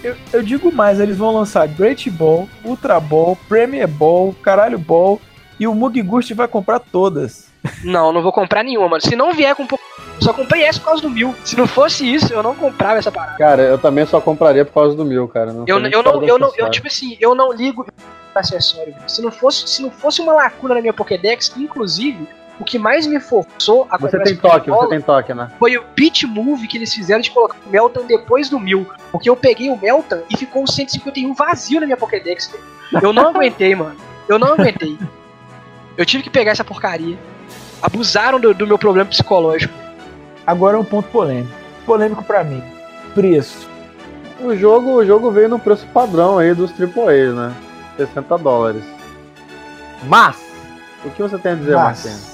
[0.03, 5.19] Eu, eu digo mais, eles vão lançar Great Ball, Ultra Ball, Premier Ball, Caralho Ball
[5.59, 7.49] e o Mugigust vai comprar todas.
[7.83, 9.01] Não, não vou comprar nenhuma, mano.
[9.01, 9.67] Se não vier com.
[10.21, 11.35] Só comprei essa por causa do mil.
[11.43, 13.37] Se não fosse isso, eu não comprava essa parada.
[13.37, 15.51] Cara, eu também só compraria por causa do mil, cara.
[15.51, 17.85] Não Eu, eu não, eu não, eu, tipo assim, eu não ligo
[18.33, 18.95] acessório.
[19.07, 22.27] Se não fosse, se não fosse uma lacuna na minha Pokédex, inclusive,
[22.59, 25.49] o que mais me forçou a Você comprar tem toque, você tem toque, né?
[25.57, 28.85] foi o pitch move que eles fizeram de colocar o Meltan depois do mil.
[29.11, 32.53] Porque eu peguei o Meltan e ficou o 151 vazio na minha Pokédex.
[33.01, 33.95] Eu não aguentei, mano.
[34.27, 34.97] Eu não aguentei.
[35.97, 37.17] Eu tive que pegar essa porcaria.
[37.81, 39.73] Abusaram do, do meu problema psicológico.
[40.45, 41.53] Agora é um ponto polêmico.
[41.85, 42.61] Polêmico pra mim.
[43.13, 43.69] Preço.
[44.39, 47.55] O jogo, o jogo veio no preço padrão aí dos AAA, né?
[47.97, 48.83] 60 dólares.
[50.03, 50.37] Mas,
[51.03, 52.28] o que você tem a dizer, Marcelo?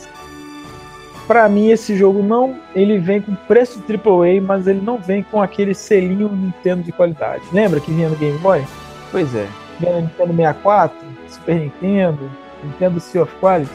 [1.27, 2.55] Pra mim, esse jogo não.
[2.75, 7.43] Ele vem com preço AAA, mas ele não vem com aquele selinho Nintendo de qualidade.
[7.51, 8.63] Lembra que vinha no Game Boy?
[9.11, 9.47] Pois é.
[9.79, 12.31] Vinha no Nintendo 64, Super Nintendo,
[12.63, 13.71] Nintendo Sea of Quality.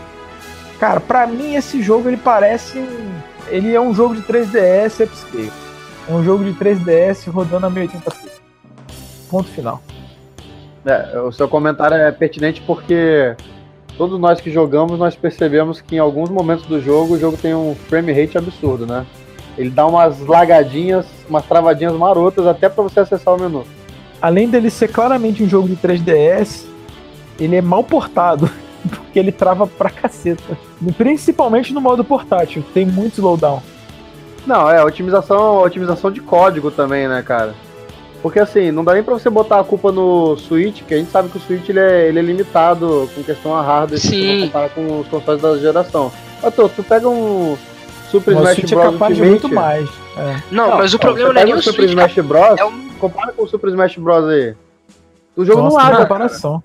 [0.78, 3.10] Cara, pra mim, esse jogo ele parece um.
[3.48, 5.52] Ele é um jogo de 3DS upscale.
[6.08, 8.30] É um jogo de 3DS rodando a 1080p.
[9.30, 9.82] Ponto final.
[10.84, 13.36] É, o seu comentário é pertinente porque
[14.00, 17.54] todos nós que jogamos, nós percebemos que em alguns momentos do jogo, o jogo tem
[17.54, 19.04] um frame rate absurdo, né?
[19.58, 23.62] Ele dá umas lagadinhas, umas travadinhas marotas até pra você acessar o menu.
[24.18, 26.64] além dele ser claramente um jogo de 3DS,
[27.38, 28.48] ele é mal portado,
[28.88, 30.56] porque ele trava pra caceta.
[30.96, 33.62] Principalmente no modo portátil, tem muito slowdown.
[34.46, 37.54] Não, é otimização, otimização de código também, né, cara?
[38.22, 41.10] Porque assim, não dá nem pra você botar a culpa no Switch, que a gente
[41.10, 44.40] sabe que o Switch ele é, ele é limitado com questão a hardware se Sim.
[44.40, 46.12] você comparar com os consoles da geração.
[46.42, 47.56] Mas tu, tu pega um
[48.10, 48.92] Super Smash Switch é Bros.
[48.92, 49.88] capaz de Ultimate, muito mais.
[50.18, 50.42] É.
[50.50, 51.90] Não, mas o problema não é nem o Super Switch.
[51.90, 52.58] Smash Bros.
[52.58, 54.28] É um- Compara com o Super Smash Bros.
[54.28, 54.54] aí.
[55.34, 55.96] O jogo Nossa, não cara.
[56.02, 56.62] comparação.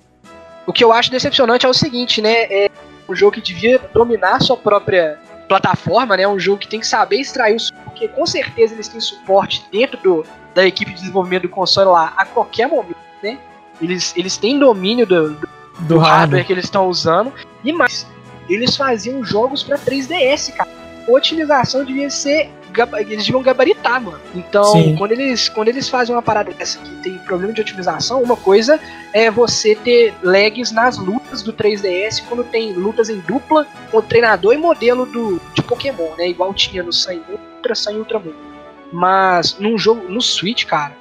[0.68, 2.44] O que eu acho decepcionante é o seguinte, né?
[2.52, 2.70] É
[3.08, 6.28] um jogo que devia dominar sua própria plataforma, né?
[6.28, 9.98] Um jogo que tem que saber extrair o porque com certeza eles têm suporte dentro
[10.04, 13.38] do, da equipe de desenvolvimento do console lá a qualquer momento, né?
[13.82, 15.48] Eles, eles têm domínio do, do
[15.82, 16.46] Do hardware hardware.
[16.46, 17.32] que eles estão usando
[17.64, 18.08] e mais,
[18.50, 20.70] eles faziam jogos pra 3DS, cara.
[21.08, 22.50] A otimização devia ser
[22.98, 24.20] eles deviam gabaritar, mano.
[24.34, 24.96] Então, Sim.
[24.98, 28.78] quando eles quando eles fazem uma parada dessa que tem problema de otimização, uma coisa
[29.14, 34.54] é você ter lags nas lutas do 3DS quando tem lutas em dupla com treinador
[34.54, 36.28] e modelo do de Pokémon, né?
[36.28, 38.55] Igual tinha no Sun Ultra, Sun e Ultramoon.
[38.96, 40.94] Mas num jogo no Switch, cara,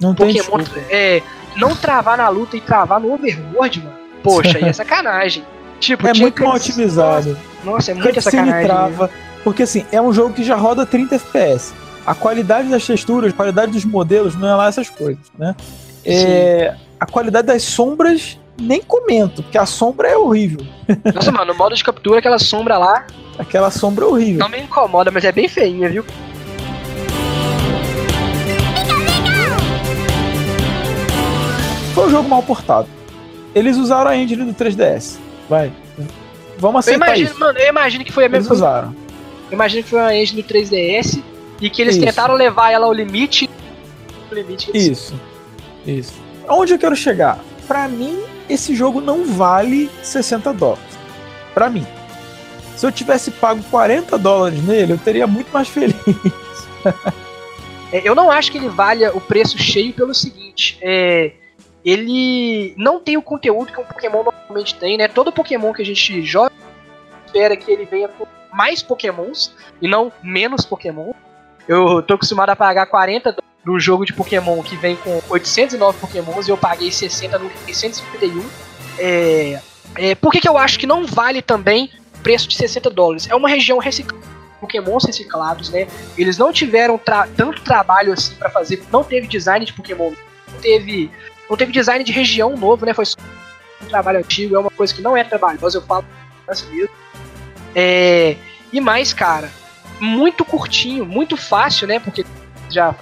[0.00, 0.80] Não tem Pokémon desculpa.
[0.90, 1.22] é
[1.56, 3.96] não travar na luta e travar no Overworld, mano.
[4.22, 5.44] Poxa, aí é sacanagem.
[5.80, 7.38] Tipo, É muito mal otimizado.
[7.64, 8.66] Nossa, é muita sacanagem.
[8.66, 9.08] trava.
[9.42, 11.72] Porque assim, é um jogo que já roda 30 FPS.
[12.04, 15.54] A qualidade das texturas, a qualidade dos modelos, não é lá essas coisas, né?
[16.04, 20.66] É, a qualidade das sombras, nem comento, porque a sombra é horrível.
[21.14, 23.06] Nossa, mano, no modo de captura, aquela sombra lá
[23.38, 24.38] Aquela sombra é horrível.
[24.40, 26.04] não me incomoda, mas é bem feinha, viu?
[32.00, 32.88] Foi um jogo mal portado.
[33.54, 35.18] Eles usaram a engine do 3DS.
[35.50, 35.70] Vai.
[36.56, 37.38] Vamos Eu aceitar imagino, isso.
[37.40, 38.64] mano, eu imagino que foi a Eles mesma coisa.
[38.64, 38.96] usaram.
[39.50, 41.22] Eu imagino que foi uma engine do 3DS
[41.60, 42.04] e que eles Isso.
[42.06, 43.50] tentaram levar ela ao limite.
[44.30, 45.20] O limite que eles- Isso.
[45.86, 46.12] Isso.
[46.48, 47.38] Onde eu quero chegar?
[47.68, 50.84] Pra mim, esse jogo não vale 60 dólares.
[51.52, 51.86] Pra mim.
[52.76, 55.94] Se eu tivesse pago 40 dólares nele, eu teria muito mais feliz.
[57.92, 60.78] É, eu não acho que ele valha o preço cheio pelo seguinte.
[60.80, 61.32] É,
[61.84, 65.08] ele não tem o conteúdo que um Pokémon normalmente tem, né?
[65.08, 66.52] Todo Pokémon que a gente joga
[67.26, 71.12] espera que ele venha com mais Pokémons e não menos Pokémon.
[71.68, 75.98] Eu tô acostumado a pagar 40 dólares num jogo de Pokémon que vem com 809
[75.98, 78.44] Pokémons e eu paguei 60 no 651.
[78.98, 79.60] É,
[79.94, 83.28] é, por que, que eu acho que não vale também o preço de 60 dólares?
[83.30, 84.24] É uma região reciclada,
[84.60, 85.86] Pokémons reciclados, né?
[86.18, 90.12] Eles não tiveram tra- tanto trabalho assim pra fazer, não teve design de Pokémon,
[90.52, 91.10] não teve,
[91.50, 92.94] não teve design de região novo, né?
[92.94, 93.16] Foi só
[93.82, 96.04] um trabalho antigo, é uma coisa que não é trabalhosa, eu falo
[96.48, 96.88] mesmo.
[97.74, 98.36] É,
[98.72, 99.50] e mais, cara,
[100.00, 101.98] muito curtinho, muito fácil, né?
[102.00, 102.24] Porque
[102.70, 102.94] já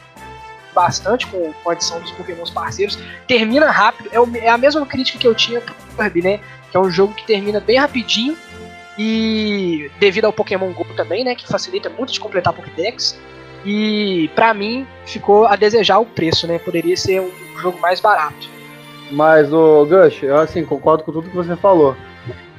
[0.74, 2.98] bastante com, com a adição dos Pokémons parceiros.
[3.26, 6.40] Termina rápido, é, o- é a mesma crítica que eu tinha pro Kirby, né?
[6.70, 8.36] Que é um jogo que termina bem rapidinho
[8.98, 11.34] e devido ao Pokémon GO também, né?
[11.34, 13.18] Que facilita muito de completar Pokédex.
[13.64, 16.58] E pra mim ficou a desejar o preço, né?
[16.58, 18.48] Poderia ser um jogo mais barato.
[19.10, 21.96] Mas, o Gush, eu assim, concordo com tudo que você falou.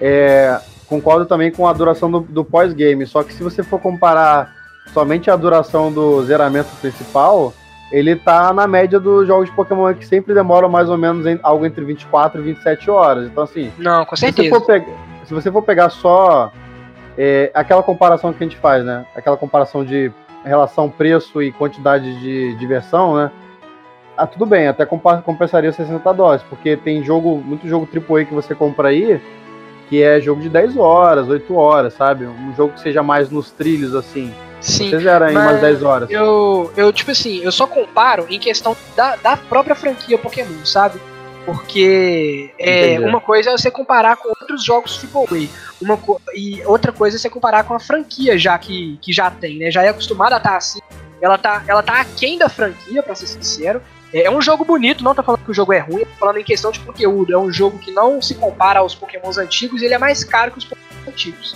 [0.01, 3.05] É, concordo também com a duração do, do pós-game.
[3.05, 4.53] Só que se você for comparar
[4.93, 7.53] somente a duração do zeramento principal,
[7.91, 11.39] ele tá na média dos jogos de Pokémon que sempre demoram mais ou menos em,
[11.43, 13.27] algo entre 24 e 27 horas.
[13.27, 13.71] Então, assim.
[13.77, 14.59] Não, com Se você certeza.
[14.59, 14.85] for,
[15.25, 16.51] se você for pegar só
[17.17, 19.05] é, aquela comparação que a gente faz, né?
[19.15, 20.11] Aquela comparação de
[20.43, 23.31] relação preço e quantidade de diversão, né?
[24.17, 28.53] Ah, tudo bem, até compensaria 60 dólares, porque tem jogo, muito jogo AAA que você
[28.53, 29.21] compra aí,
[29.87, 32.25] que é jogo de 10 horas, 8 horas, sabe?
[32.25, 34.33] Um jogo que seja mais nos trilhos, assim.
[34.59, 34.89] Sim.
[34.89, 36.09] Você zera em mas umas 10 horas.
[36.11, 40.99] Eu, eu, tipo assim, eu só comparo em questão da, da própria franquia Pokémon, sabe?
[41.51, 45.47] Porque é, uma coisa é você comparar com outros jogos AAA.
[45.81, 45.97] Uma,
[46.35, 49.71] e outra coisa é você comparar com a franquia já que, que já tem, né?
[49.71, 50.79] Já é acostumada a estar assim.
[51.19, 53.81] Ela tá, ela tá aquém da franquia, pra ser sincero.
[54.13, 56.37] É, é um jogo bonito, não tô falando que o jogo é ruim, tô falando
[56.37, 57.33] em questão de conteúdo.
[57.33, 60.51] É um jogo que não se compara aos Pokémons antigos e ele é mais caro
[60.51, 61.55] que os Pokémon antigos.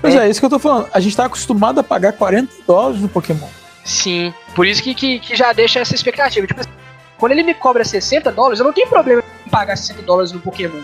[0.00, 0.88] Pois é, isso que eu tô falando.
[0.90, 3.48] A gente tá acostumado a pagar 40 dólares no Pokémon.
[3.84, 6.46] Sim, por isso que, que, que já deixa essa expectativa.
[6.46, 6.70] Tipo assim,
[7.18, 10.40] quando ele me cobra 60 dólares, eu não tenho problema em pagar 60 dólares no
[10.40, 10.80] Pokémon.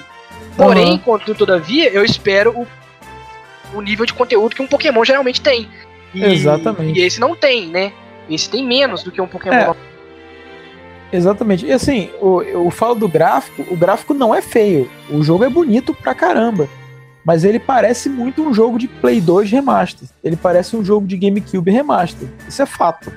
[0.56, 0.98] Porém, Uhum.
[0.98, 2.66] contudo, todavia, eu espero o,
[3.74, 5.68] o nível de conteúdo que um Pokémon geralmente tem.
[6.14, 6.98] E, Exatamente.
[6.98, 7.92] E esse não tem, né?
[8.28, 9.54] Esse tem menos do que um Pokémon.
[9.54, 9.74] É.
[11.12, 11.66] Exatamente.
[11.66, 14.88] E assim, o- eu falo do gráfico, o gráfico não é feio.
[15.10, 16.68] O jogo é bonito pra caramba.
[17.24, 20.08] Mas ele parece muito um jogo de Play 2 Remaster.
[20.24, 22.28] Ele parece um jogo de GameCube Remaster.
[22.48, 23.12] Isso é fato.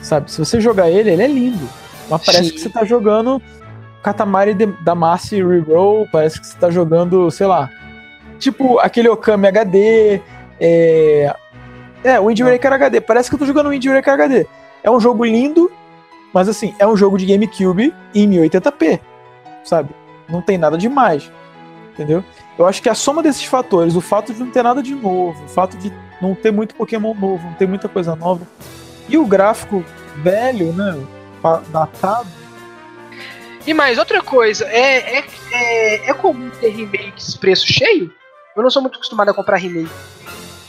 [0.00, 0.30] Sabe?
[0.30, 1.68] Se você jogar ele, ele é lindo.
[2.10, 2.50] Mas parece Sim.
[2.54, 3.40] que você tá jogando
[4.02, 6.06] Katamari de- da Marcy Reroll.
[6.10, 7.70] Parece que você tá jogando, sei lá.
[8.38, 10.20] Tipo aquele Okami HD.
[10.60, 11.34] É,
[12.04, 13.00] é o Wind Waker HD.
[13.00, 14.46] Parece que eu tô jogando o Wind Waker HD.
[14.82, 15.70] É um jogo lindo,
[16.32, 18.98] mas assim, é um jogo de GameCube em 1080p,
[19.62, 19.90] sabe?
[20.28, 21.30] Não tem nada demais,
[21.92, 22.24] entendeu?
[22.58, 25.40] Eu acho que a soma desses fatores, o fato de não ter nada de novo,
[25.44, 28.42] o fato de não ter muito Pokémon novo, não ter muita coisa nova,
[29.08, 29.84] e o gráfico
[30.16, 30.96] velho, né,
[31.70, 32.28] datado,
[33.66, 38.12] E mais, outra coisa, é, é, é, é comum ter remakes preço cheio?
[38.56, 39.90] Eu não sou muito acostumado a comprar remake.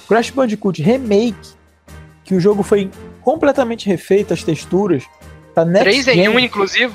[0.07, 1.53] Crash Bandicoot Remake,
[2.23, 2.89] que o jogo foi
[3.21, 5.03] completamente refeito, as texturas,
[5.55, 6.93] tá next 3 em gen, 1, inclusive.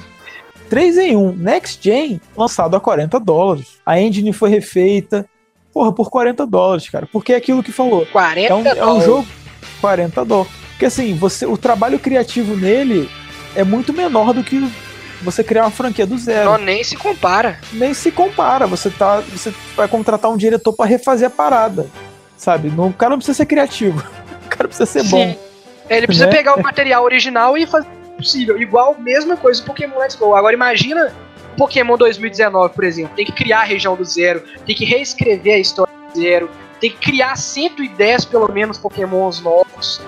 [0.69, 3.79] 3 em 1, Next Gen, lançado a 40 dólares.
[3.85, 5.27] A engine foi refeita,
[5.73, 7.09] porra, por 40 dólares, cara.
[7.11, 8.05] Porque é aquilo que falou.
[8.07, 9.05] 40 É um, é um dólares.
[9.05, 9.29] jogo
[9.81, 10.53] 40 dólares.
[10.71, 13.09] Porque assim, você, o trabalho criativo nele
[13.55, 14.71] é muito menor do que
[15.23, 16.51] você criar uma franquia do zero.
[16.51, 17.59] Não, nem se compara.
[17.73, 18.67] Nem se compara.
[18.67, 21.89] Você tá, você vai contratar um diretor pra refazer a parada,
[22.37, 22.71] sabe?
[22.71, 24.03] Não, o cara não precisa ser criativo.
[24.49, 25.37] O cara precisa ser bom.
[25.91, 26.33] É, Ele precisa Né?
[26.33, 28.61] pegar o material original e fazer o possível.
[28.61, 30.35] Igual, mesma coisa do Pokémon Let's Go.
[30.35, 31.13] Agora imagina
[31.53, 33.13] o Pokémon 2019, por exemplo.
[33.15, 36.91] Tem que criar a região do zero, tem que reescrever a história do zero, tem
[36.91, 40.01] que criar 110 pelo menos Pokémons novos.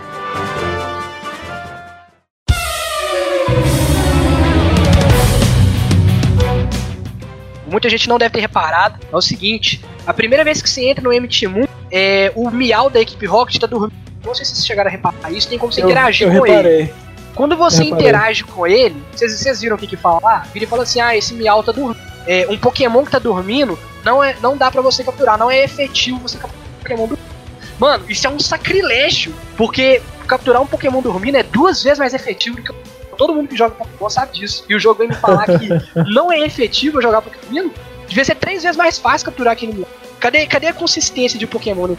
[7.71, 8.99] Muita gente não deve ter reparado.
[9.11, 12.91] É o seguinte: a primeira vez que você entra no MT Moon, é, o Miau
[12.91, 13.93] da equipe Rocket tá dormindo.
[14.25, 16.47] Não sei se vocês chegaram a reparar isso, tem como você Eu, interagir eu com
[16.47, 16.57] ele.
[16.57, 16.93] reparei.
[17.35, 20.47] Quando você interage com ele, vocês, vocês viram o que que fala lá?
[20.53, 21.99] Vira e fala assim: ah, esse Miau tá dormindo.
[22.27, 25.65] É, um Pokémon que tá dormindo não, é, não dá pra você capturar, não é
[25.65, 27.31] efetivo você capturar um Pokémon dormindo.
[27.79, 32.57] Mano, isso é um sacrilégio, porque capturar um Pokémon dormindo é duas vezes mais efetivo
[32.57, 32.73] do que
[33.21, 34.65] todo mundo que joga Pokémon sabe disso.
[34.67, 35.69] E o jogo vem me falar que
[36.15, 37.69] não é efetivo jogar Pokémon.
[38.09, 39.87] Devia ser três vezes mais fácil capturar aquele Miau.
[40.19, 41.89] Cadê, cadê a consistência de Pokémon?
[41.89, 41.97] né?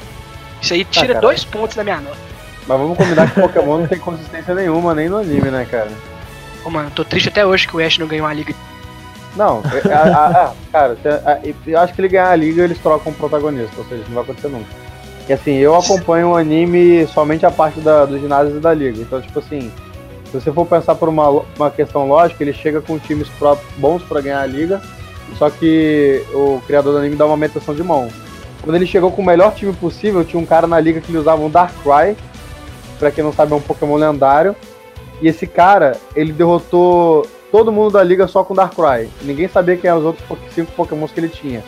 [0.60, 1.22] Isso aí tira caralho.
[1.22, 2.18] dois pontos da minha nota.
[2.68, 5.92] Mas vamos combinar que Pokémon não tem consistência nenhuma, nem no anime, né, cara?
[6.66, 8.54] Ô, mano, eu tô triste até hoje que o Ash não ganhou a liga.
[9.36, 12.64] Não, é, a- a- a- cara, se- a- eu acho que ele ganhar a liga,
[12.64, 14.68] eles trocam o protagonista, ou seja, não vai acontecer nunca.
[15.30, 19.00] E assim, eu acompanho o anime somente a parte da, dos ginásios e da liga.
[19.00, 19.72] Então, tipo assim,
[20.32, 21.28] se você for pensar por uma,
[21.58, 24.82] uma questão lógica, ele chega com times pró- bons pra ganhar a liga,
[25.38, 28.08] só que o criador do anime dá uma aumentação de mão.
[28.62, 31.18] Quando ele chegou com o melhor time possível, tinha um cara na liga que ele
[31.18, 32.16] usava um Darkrai,
[32.98, 34.56] pra quem não sabe é um Pokémon lendário,
[35.22, 39.10] e esse cara, ele derrotou todo mundo da liga só com Darkrai.
[39.24, 41.62] Ninguém sabia quem eram os outros cinco Pokémons que ele tinha.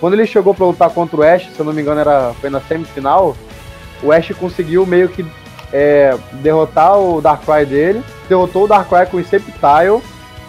[0.00, 2.48] Quando ele chegou pra lutar contra o Ash, se eu não me engano era, foi
[2.48, 3.36] na semifinal,
[4.02, 5.26] o Ash conseguiu meio que
[5.72, 10.02] é, derrotar o Darkrai dele, derrotou o Darkrai com o Sceptile,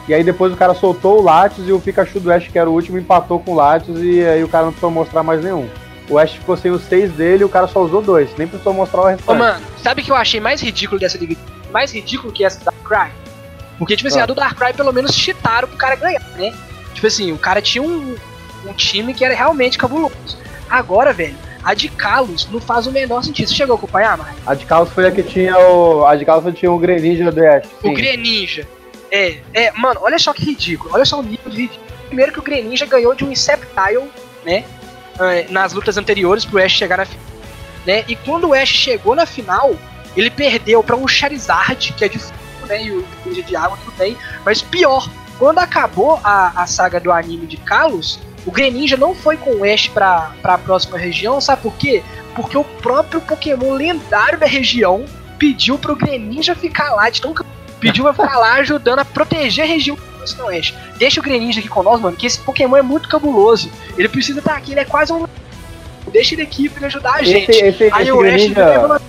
[0.07, 2.69] e aí depois o cara soltou o Latios e o Pikachu do Ash, que era
[2.69, 5.69] o último, empatou com o Latios e aí o cara não precisou mostrar mais nenhum.
[6.09, 8.73] O Ash ficou sem os seis dele e o cara só usou dois, nem precisou
[8.73, 9.37] mostrar o Ô, restante.
[9.37, 11.35] mano, sabe o que eu achei mais ridículo dessa liga?
[11.71, 13.11] Mais ridículo que essa do Darkrai?
[13.77, 14.23] Porque, tipo assim, Ah.
[14.23, 16.51] a do Darkrai pelo menos cheataram pro cara ganhar, né?
[16.95, 18.15] Tipo assim, o cara tinha um,
[18.65, 20.37] um time que era realmente cabuloso.
[20.67, 21.35] Agora, velho,
[21.69, 23.47] a de Kalos não faz o menor sentido.
[23.47, 24.41] Você chegou a acompanhar, Marcos?
[24.43, 26.03] A de Kalos foi a que tinha o.
[26.03, 27.67] A de Kalos tinha o Greninja do Ash.
[27.83, 28.67] O Greninja.
[29.11, 30.91] É, é, mano, olha só que ridículo.
[30.95, 31.87] Olha só o nível de ridículo.
[32.07, 34.09] Primeiro que o Greninja ganhou de um Inceptile,
[34.43, 34.63] né?
[35.19, 37.25] eh, Nas lutas anteriores pro Ash chegar na final.
[37.85, 38.03] Né?
[38.07, 39.75] E quando o Ash chegou na final,
[40.17, 42.83] ele perdeu pra um Charizard, que é de fogo, né?
[42.83, 44.17] E o Greninja de água, tudo bem.
[44.43, 45.07] Mas pior,
[45.37, 49.63] quando acabou a, a saga do anime de Kalos, o Greninja não foi com o
[49.63, 52.03] Ash pra, pra próxima região, sabe por quê?
[52.35, 55.05] Porque o próprio Pokémon lendário da região
[55.37, 57.33] pediu pro Greninja ficar lá de tão
[57.79, 59.97] pediu pra ficar lá ajudando a proteger a região
[60.37, 60.73] não Ash.
[60.97, 63.71] Deixa o Greninja aqui com nós, mano, que esse Pokémon é muito cabuloso.
[63.97, 65.25] Ele precisa estar aqui, ele é quase um.
[66.11, 67.49] Deixa ele aqui pra ele ajudar a gente.
[67.49, 69.01] Esse, esse, Aí esse o Ash Greninja.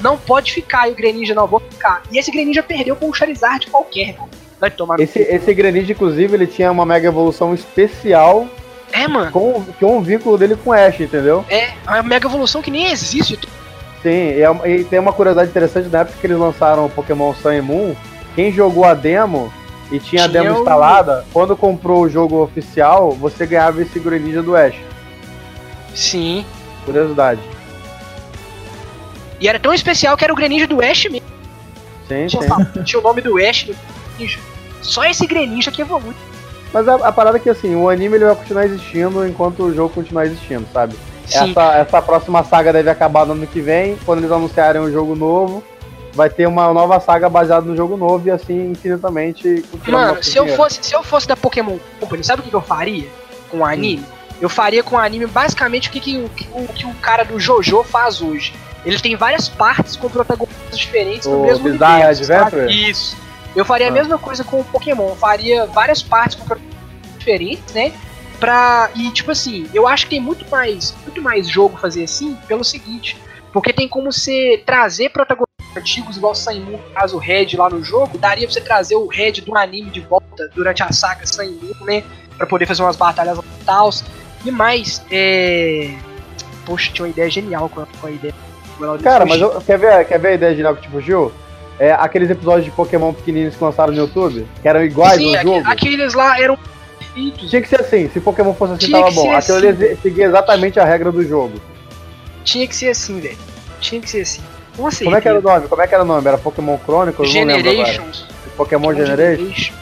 [0.00, 2.02] não pode ficar, e o Greninja não vou ficar.
[2.10, 4.30] E esse Greninja perdeu com um Charizard qualquer, mano.
[4.60, 8.46] Vai tomar Esse, esse Greninja, inclusive, ele tinha uma mega evolução especial
[8.92, 9.32] É, mano.
[9.32, 11.44] com, com um vínculo dele com o Ash, entendeu?
[11.48, 13.38] É uma mega evolução que nem existe.
[14.02, 17.32] Sim, e, é e tem uma curiosidade interessante, na época que eles lançaram o Pokémon
[17.34, 17.94] Sun e Moon,
[18.34, 19.52] quem jogou a demo
[19.90, 24.42] e tinha a demo o- instalada, quando comprou o jogo oficial, você ganhava esse Greninja
[24.42, 24.76] do Ash.
[25.94, 26.44] Sim.
[26.84, 27.40] Curiosidade.
[29.40, 31.26] E era tão especial que era o Greninja do Ash mesmo.
[32.08, 32.82] Sim, Tinha, sim.
[32.84, 33.70] tinha o nome do Ash
[34.20, 34.38] Greninja.
[34.82, 36.14] Só esse Greninja que evolui.
[36.72, 39.74] Mas a, a parada é que assim, o anime ele vai continuar existindo enquanto o
[39.74, 40.94] jogo continuar existindo, sabe?
[41.26, 41.50] Sim.
[41.50, 45.14] Essa, essa próxima saga deve acabar no ano que vem, quando eles anunciarem um jogo
[45.14, 45.62] novo,
[46.12, 50.44] vai ter uma nova saga baseada no jogo novo e assim infinitamente Mano, se eu,
[50.44, 50.62] dinheiro.
[50.62, 53.08] fosse, se eu fosse da Pokémon Company, sabe o que, eu faria
[53.48, 54.04] com o anime?
[54.40, 57.84] Eu faria com o anime basicamente o que, que, o, que, o, cara do Jojo
[57.84, 58.54] faz hoje.
[58.84, 62.32] Ele tem várias partes com protagonistas diferentes no O mesmo Bizarre universo?
[62.32, 62.90] Adventure?
[62.90, 63.16] Isso.
[63.54, 63.92] Eu faria a Ah.
[63.92, 65.14] mesma coisa com o Pokémon.
[65.16, 66.56] Faria várias partes com
[67.18, 67.92] diferentes, né?
[68.38, 68.90] Pra.
[68.94, 72.64] E tipo assim, eu acho que tem muito mais, muito mais jogo fazer assim pelo
[72.64, 73.16] seguinte.
[73.52, 77.68] Porque tem como você trazer protagonistas antigos, igual o Sun Moon traz o Red lá
[77.68, 81.24] no jogo, daria pra você trazer o Red do anime de volta durante a saga
[81.60, 82.04] Moon, né?
[82.38, 83.90] Pra poder fazer umas batalhas e tal.
[84.44, 85.94] E mais, é.
[86.64, 88.34] Poxa, tinha uma ideia genial com a, com a ideia.
[89.02, 91.30] Cara, mas eu- quer, ver, quer ver a ideia genial que te fugiu?
[91.80, 95.34] É aqueles episódios de Pokémon pequenininhos que lançaram no YouTube, que eram iguais Sim, no
[95.34, 95.62] aque- jogo.
[95.66, 96.58] aqueles lá eram.
[97.14, 99.32] Tinha que ser assim, se Pokémon fosse assim, Tinha tava bom.
[99.34, 101.54] Aquilo assim, ali seguia exatamente a regra do jogo.
[102.44, 103.38] Tinha que ser assim, velho.
[103.80, 104.42] Tinha que ser assim.
[104.76, 105.68] Com Como é que era o nome?
[105.68, 106.28] Como é que era o nome?
[106.28, 107.34] Era Pokémon Chronicles?
[107.34, 107.86] Eu Não lembro agora.
[107.86, 108.26] Generations.
[108.56, 109.72] Pokémon Generation?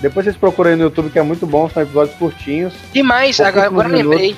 [0.00, 2.72] Depois vocês procurem aí no YouTube que é muito bom, são episódios curtinhos.
[2.94, 4.36] E mais, agora, agora lembrei.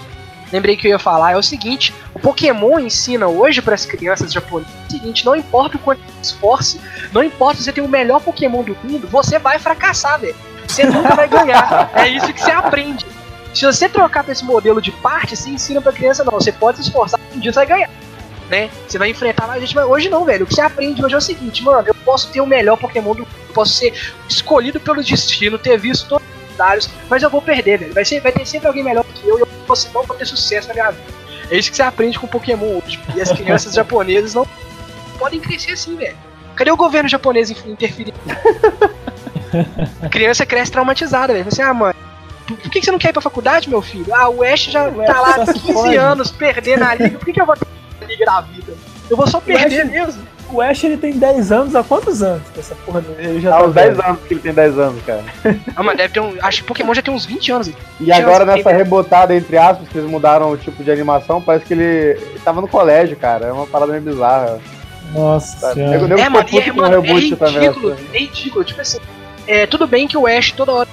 [0.53, 4.33] Lembrei que eu ia falar, é o seguinte, o Pokémon ensina hoje para as crianças
[4.33, 6.81] japonesas o seguinte, não importa o quanto você esforce,
[7.13, 10.37] não importa se você tem o melhor Pokémon do mundo, você vai fracassar, velho.
[10.67, 11.91] Você nunca vai ganhar.
[11.95, 13.07] É isso que você aprende.
[13.55, 16.79] Se você trocar pra esse modelo de parte, você ensina pra criança, não, você pode
[16.79, 17.91] se esforçar, um dia você vai ganhar.
[18.51, 18.71] Né?
[18.87, 20.45] Você vai enfrentar mais gente, mas hoje não, velho.
[20.45, 23.15] O que você aprende hoje é o seguinte, mano, eu posso ter o melhor Pokémon
[23.15, 23.93] do mundo, eu posso ser
[24.29, 27.95] escolhido pelo destino, ter visto todos os lendários, mas eu vou perder, velho.
[27.95, 30.25] Vai, ser, vai ter sempre alguém melhor que eu e eu posso, não vou ter
[30.27, 31.15] sucesso na minha vida.
[31.51, 32.99] É isso que você aprende com Pokémon hoje.
[33.15, 34.47] E as crianças japonesas não
[35.19, 36.17] podem crescer assim, velho.
[36.55, 38.19] Cadê o governo japonês interferindo?
[40.03, 41.45] A criança cresce traumatizada, velho.
[41.45, 41.95] Você, ah, mãe,
[42.47, 44.13] por que você não quer ir pra faculdade, meu filho?
[44.15, 45.97] Ah, o Ash já O tá lá há se 15 fode.
[45.97, 47.19] anos perdendo a liga.
[47.19, 47.67] Por que, que eu vou ter
[48.01, 48.73] a liga da vida?
[49.11, 50.27] Eu vou só perder mesmo.
[50.53, 52.43] O Ash ele tem 10 anos, há quantos anos?
[52.57, 54.09] Essa porra ele já Há tá uns 10 velho?
[54.09, 55.25] anos que ele tem 10 anos, cara.
[55.75, 56.35] Ah, mano, deve ter um.
[56.41, 57.71] Acho que Pokémon já tem uns 20 anos.
[58.01, 61.43] E agora Chance, nessa tem- rebotada, entre aspas, que eles mudaram o tipo de animação,
[61.43, 63.47] parece que ele, ele tava no colégio, cara.
[63.47, 64.59] É uma parada meio bizarra.
[65.13, 65.91] Nossa senhora.
[65.93, 67.97] Nego- nego É, mano, é, mano, é reboot também, ridículo.
[68.13, 68.65] É ridículo.
[68.65, 68.99] Tipo assim,
[69.47, 70.89] é, tudo bem que o Ash toda hora.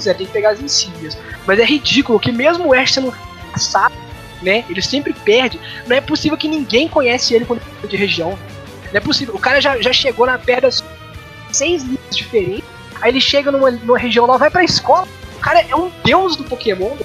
[0.00, 1.16] Zé, tem que pegar as insígnias.
[1.46, 3.12] Mas é ridículo que mesmo o Ash sendo
[3.56, 3.94] sabe,
[4.42, 4.64] né?
[4.68, 5.60] Ele sempre perde.
[5.86, 8.30] Não é possível que ninguém conhece ele quando ele é de região.
[8.30, 9.34] Não é possível.
[9.34, 10.68] O cara já, já chegou na perda
[11.50, 12.64] seis linhas diferentes.
[13.00, 15.06] Aí ele chega numa, numa região lá, vai pra escola.
[15.36, 16.96] O cara é um deus do Pokémon.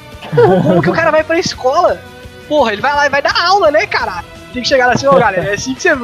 [0.63, 2.01] Como que o cara vai pra escola?
[2.47, 4.27] Porra, ele vai lá e vai dar aula, né, caralho?
[4.53, 5.95] Tem que chegar lá assim, ô galera, é assim que você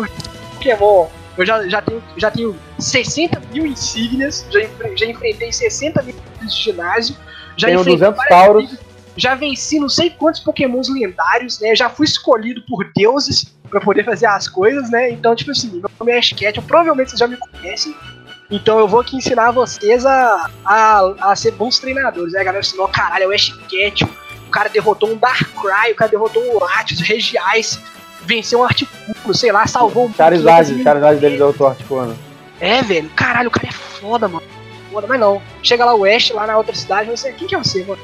[0.53, 1.07] Pokémon.
[1.38, 4.59] Eu já, já, tenho, já tenho 60 mil insígnias, já,
[4.95, 7.15] já enfrentei 60 mil de ginásio,
[7.57, 8.92] já Tenho enfrentei 200 várias tauros.
[9.16, 11.76] Já venci não sei quantos pokémons lendários, né?
[11.76, 15.11] Já fui escolhido por deuses pra poder fazer as coisas, né?
[15.11, 17.95] Então, tipo assim, meu nome é Ash Ketchum, provavelmente vocês já me conhecem.
[18.51, 22.36] Então eu vou aqui ensinar vocês a, a, a ser bons treinadores.
[22.36, 24.09] Aí a galera ensinou, caralho, é o Ash Ketchum.
[24.47, 27.80] O cara derrotou um Darkrai, o cara derrotou um Latios, Regiais,
[28.22, 32.16] venceu um Articuno, sei lá, salvou um Charizard, pouquinho, Charizard dele deu torte, mano.
[32.59, 33.09] é, velho.
[33.16, 34.43] Caralho, o cara é foda, mano.
[34.91, 35.41] foda, mas não.
[35.64, 37.99] Chega lá o Ash, lá na outra cidade, você, quem que é você, mano?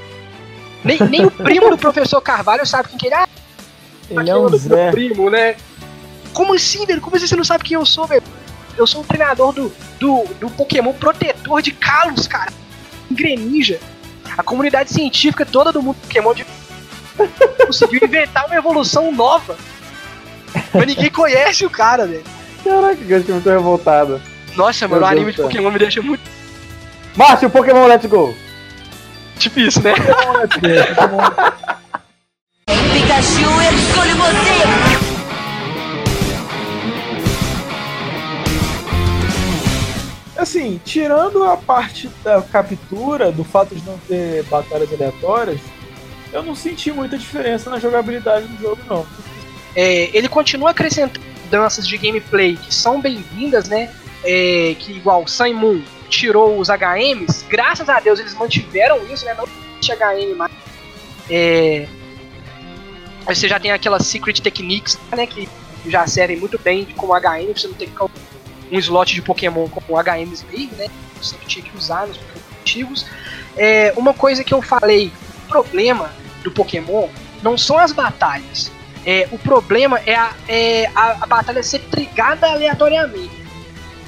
[0.84, 3.26] Nem, nem o primo do professor Carvalho sabe quem que ele é.
[4.10, 4.92] Ele é um Zé.
[4.92, 5.56] primo, né?
[6.34, 7.02] Como assim, velho?
[7.02, 8.24] Como assim você não sabe quem eu sou, velho?
[8.78, 12.52] Eu sou o treinador do, do, do Pokémon protetor de Kalos, cara.
[13.12, 13.80] Greninja.
[14.38, 16.46] A comunidade científica toda do mundo Pokémon de...
[17.66, 19.58] conseguiu inventar uma evolução nova.
[20.74, 22.24] Mas ninguém conhece o cara, velho.
[22.64, 24.22] Caraca, que eu fiquei muito revoltado.
[24.56, 25.42] Nossa, mano, Meu o anime de.
[25.42, 26.22] Pokémon me deixa muito
[27.16, 28.34] Márcio, Pokémon Let's Go!
[29.40, 29.94] Difícil, né?
[32.66, 35.10] Pikachu, eu escolho você!
[40.38, 45.60] Assim, tirando a parte da captura, do fato de não ter batalhas aleatórias,
[46.32, 49.06] eu não senti muita diferença na jogabilidade do jogo, não.
[49.76, 53.92] É, ele continua acrescentando mudanças de gameplay que são bem-vindas, né?
[54.24, 59.34] É, que igual Sun Moon tirou os HMs, graças a Deus eles mantiveram isso, né?
[59.36, 60.52] Não existe HM mais.
[61.30, 61.88] É,
[63.26, 65.26] aí você já tem aquelas Secret Techniques, né?
[65.26, 65.48] Que
[65.86, 68.04] já servem muito bem como HM, você não tem que
[68.72, 70.88] um slot de Pokémon com HMs aí, né?
[71.16, 72.20] Você sempre tinha que usar nos
[72.62, 73.06] antigos.
[73.58, 75.12] É, uma coisa que eu falei,
[75.46, 76.12] o problema
[76.44, 77.08] do Pokémon
[77.42, 78.72] não são as batalhas.
[79.06, 83.40] É, o problema é, a, é a, a batalha ser trigada aleatoriamente.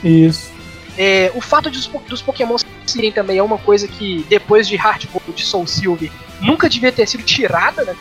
[0.03, 0.50] Isso.
[0.97, 4.67] É, o fato de os, po- dos Pokémon serem também é uma coisa que, depois
[4.67, 6.11] de Heart Gold, Soul Silver,
[6.41, 7.95] nunca devia ter sido tirada, né?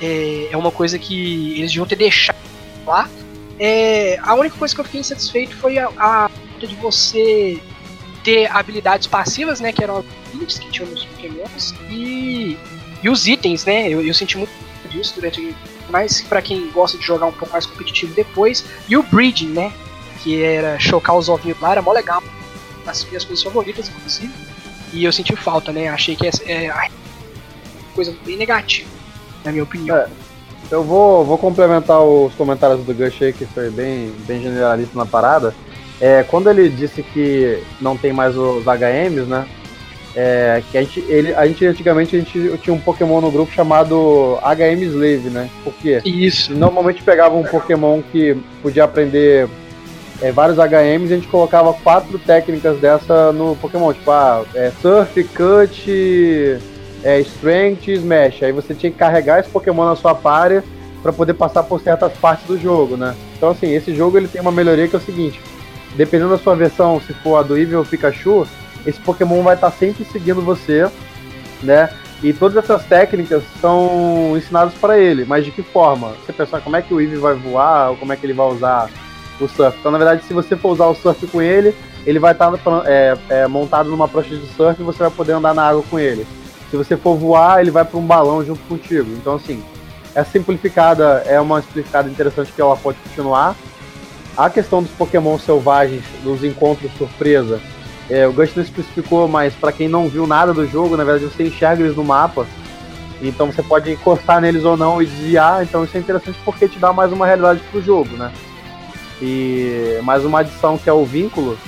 [0.00, 2.36] É, é uma coisa que eles deviam ter deixado
[2.86, 3.08] lá.
[3.58, 7.60] É, a única coisa que eu fiquei insatisfeito foi a, a de você
[8.22, 9.72] ter habilidades passivas, né?
[9.72, 11.74] Que eram as abilities que tinham nos Pokémons.
[11.90, 12.56] E,
[13.02, 13.88] e os itens, né?
[13.88, 14.50] Eu, eu senti muito
[14.90, 15.54] disso durante.
[15.88, 18.64] Mas pra quem gosta de jogar um pouco mais competitivo depois.
[18.88, 19.72] E o Breeding, né?
[20.28, 22.22] Que era chocar os ovinhos lá, era mó legal.
[22.86, 24.30] As minhas coisas favoritas, inclusive.
[24.92, 25.88] E eu senti falta, né?
[25.88, 26.70] Achei que essa é
[27.94, 28.90] coisa bem negativa,
[29.42, 29.96] na minha opinião.
[29.96, 30.06] É.
[30.70, 35.06] Eu vou, vou complementar os comentários do Gush aí, que foi bem, bem generalista na
[35.06, 35.54] parada.
[35.98, 39.48] É, quando ele disse que não tem mais os HMs, né?
[40.14, 43.50] É, que a gente, ele, a gente antigamente a gente tinha um Pokémon no grupo
[43.50, 45.48] chamado HM Slave, né?
[45.64, 46.02] Por quê?
[46.04, 46.52] Isso.
[46.52, 49.48] Normalmente pegava um Pokémon que podia aprender
[50.20, 55.22] é, vários HMs a gente colocava quatro técnicas dessa no Pokémon, tipo, ah, é, Surf,
[55.24, 56.58] Cut,
[57.04, 58.42] é, Strength e Smash.
[58.42, 60.66] Aí você tinha que carregar esse Pokémon na sua party
[61.02, 63.14] para poder passar por certas partes do jogo, né?
[63.36, 65.40] Então assim, esse jogo ele tem uma melhoria que é o seguinte,
[65.96, 68.44] dependendo da sua versão, se for a do Eevee ou Pikachu,
[68.84, 70.88] esse Pokémon vai estar sempre seguindo você,
[71.62, 71.90] né?
[72.20, 76.14] E todas essas técnicas são ensinadas para ele, mas de que forma?
[76.26, 78.48] Você pensar como é que o Eevee vai voar, ou como é que ele vai
[78.48, 78.90] usar
[79.40, 79.76] o surf.
[79.78, 81.74] Então, na verdade, se você for usar o surf com ele,
[82.06, 82.52] ele vai estar
[82.84, 85.98] é, é, montado numa prancha de surf e você vai poder andar na água com
[85.98, 86.26] ele.
[86.70, 89.10] Se você for voar, ele vai para um balão junto contigo.
[89.12, 89.62] Então, assim,
[90.14, 93.54] essa simplificada é uma simplificada interessante que ela pode continuar.
[94.36, 97.60] A questão dos Pokémon selvagens, dos encontros surpresa,
[98.10, 101.24] é, o Gus não especificou, mas para quem não viu nada do jogo, na verdade
[101.26, 102.46] você enxerga eles no mapa.
[103.20, 105.62] Então você pode encostar neles ou não e desviar.
[105.62, 108.32] Então isso é interessante porque te dá mais uma realidade pro jogo, né?
[109.20, 111.58] E mais uma adição que é o vínculo,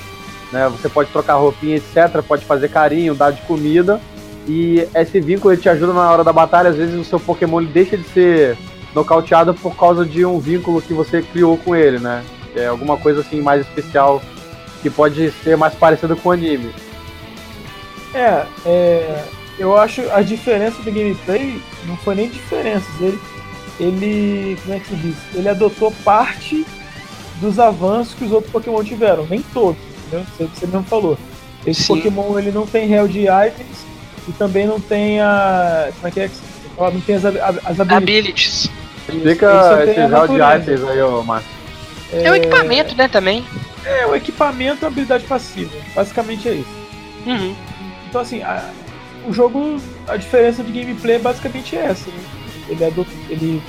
[0.53, 0.69] né?
[0.69, 2.23] Você pode trocar roupinha, etc.
[2.27, 4.01] Pode fazer carinho, dar de comida.
[4.49, 6.71] E esse vínculo ele te ajuda na hora da batalha.
[6.71, 8.57] Às vezes o seu Pokémon deixa de ser
[8.95, 12.25] nocauteado por causa de um vínculo que você criou com ele, né?
[12.55, 14.21] É alguma coisa assim mais especial
[14.83, 16.73] que pode ser mais parecido com o anime.
[18.15, 19.25] É, é,
[19.59, 22.89] eu acho a diferença do gameplay não foi nem diferenças.
[23.01, 23.21] Ele,
[23.79, 25.17] ele, como é que se diz?
[25.35, 26.67] Ele adotou parte
[27.41, 30.27] dos avanços que os outros Pokémon tiveram, nem todos, entendeu?
[30.37, 31.19] Você, você mesmo falou.
[31.67, 31.97] Esse Sim.
[31.97, 33.85] Pokémon ele não tem Hell de items
[34.29, 35.91] e também não tem a.
[35.97, 36.31] Como é que é?
[36.79, 37.93] Não tem as, as habilidades.
[37.93, 38.47] Abilities.
[38.65, 38.71] Isso,
[39.09, 41.51] ele Explica só tem esse a gel de items aí, ô Márcio.
[42.13, 43.45] É, o equipamento, né, também.
[43.85, 45.71] É, o equipamento e a habilidade passiva.
[45.95, 46.69] Basicamente é isso.
[47.27, 47.55] Uhum.
[48.09, 48.71] Então, assim, a-
[49.27, 49.77] o jogo,
[50.09, 52.09] a diferença de gameplay é basicamente essa.
[52.09, 52.17] Né?
[52.71, 53.63] Ele, adotou, ele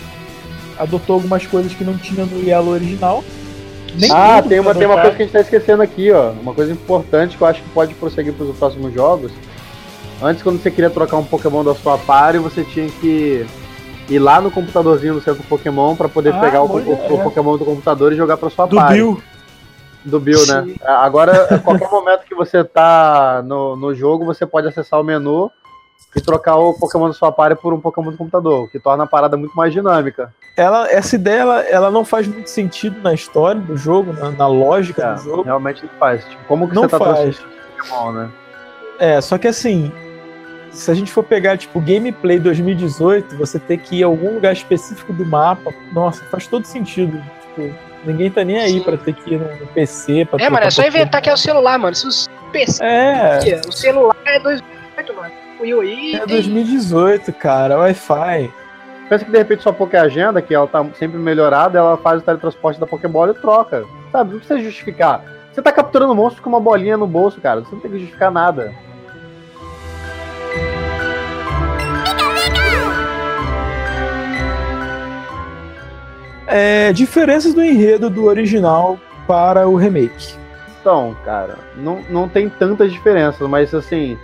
[0.80, 3.24] adotou algumas coisas que não tinha no Yellow original.
[3.96, 6.32] Nem ah, tem uma, tem uma coisa que a gente tá esquecendo aqui, ó.
[6.32, 9.32] Uma coisa importante que eu acho que pode prosseguir pros próximos jogos.
[10.22, 13.46] Antes, quando você queria trocar um Pokémon da sua party, você tinha que
[14.10, 17.58] ir lá no computadorzinho do centro Pokémon pra poder Ah, pegar o, o- o Pokémon
[17.58, 18.94] do computador e jogar pra sua Do party.
[18.94, 19.22] Bill.
[20.06, 20.74] Do Bill, né?
[20.86, 25.52] Agora, a qualquer momento que você tá no, no jogo, você pode acessar o menu
[26.16, 29.04] e trocar o Pokémon da sua party por um Pokémon do computador, o que torna
[29.06, 30.34] a parada muito mais dinâmica.
[30.58, 34.48] Ela, essa ideia ela, ela não faz muito sentido na história do jogo, na, na
[34.48, 35.42] lógica É, do jogo.
[35.44, 36.26] realmente não faz.
[36.26, 37.38] Tipo, como que Não você tá faz.
[37.78, 38.30] Pokémon, né?
[39.00, 39.92] É, só que assim,
[40.72, 44.52] se a gente for pegar, tipo, gameplay 2018, você ter que ir a algum lugar
[44.54, 47.22] específico do mapa, nossa, faz todo sentido.
[47.56, 47.74] Tipo,
[48.06, 50.26] ninguém tá nem aí pra ter que ir no PC.
[50.26, 50.98] Pra É, mano, é só Pokémon.
[51.02, 51.96] inventar que é o celular, mano.
[51.96, 55.32] Se os PC, É, o celular é 2008, mano.
[55.62, 58.52] Wii é 2018, cara, Wi-Fi.
[59.08, 62.26] Pensa que de repente sua Poké Agenda, que ela tá sempre melhorada, ela faz o
[62.26, 63.86] teletransporte da Pokébola e troca.
[64.12, 64.32] Sabe?
[64.32, 65.24] Não precisa justificar.
[65.52, 67.62] Você tá capturando monstro com uma bolinha no bolso, cara.
[67.62, 68.74] Você não tem que justificar nada.
[76.48, 80.36] É, diferenças do enredo do original para o remake.
[80.80, 84.18] Então, cara, não, não tem tantas diferenças, mas assim,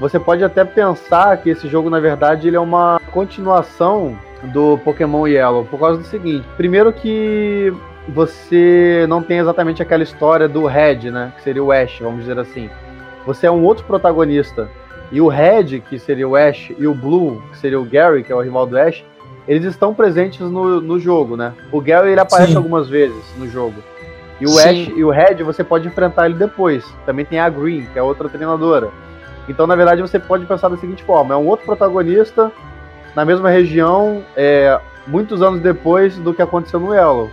[0.00, 4.16] você pode até pensar que esse jogo, na verdade, ele é uma continuação
[4.52, 7.72] do Pokémon Yellow, por causa do seguinte, primeiro que
[8.08, 12.38] você não tem exatamente aquela história do Red, né, que seria o Ash, vamos dizer
[12.38, 12.70] assim.
[13.26, 14.68] Você é um outro protagonista.
[15.10, 18.32] E o Red, que seria o Ash, e o Blue, que seria o Gary, que
[18.32, 19.04] é o rival do Ash,
[19.46, 21.52] eles estão presentes no, no jogo, né?
[21.72, 22.56] O Gary ele aparece Sim.
[22.56, 23.82] algumas vezes no jogo.
[24.40, 24.68] E o Sim.
[24.68, 26.84] Ash e o Red você pode enfrentar ele depois.
[27.04, 28.90] Também tem a Green, que é outra treinadora.
[29.48, 32.52] Então, na verdade, você pode pensar da seguinte forma: é um outro protagonista
[33.14, 37.30] na mesma região, é, muitos anos depois do que aconteceu no Yellow.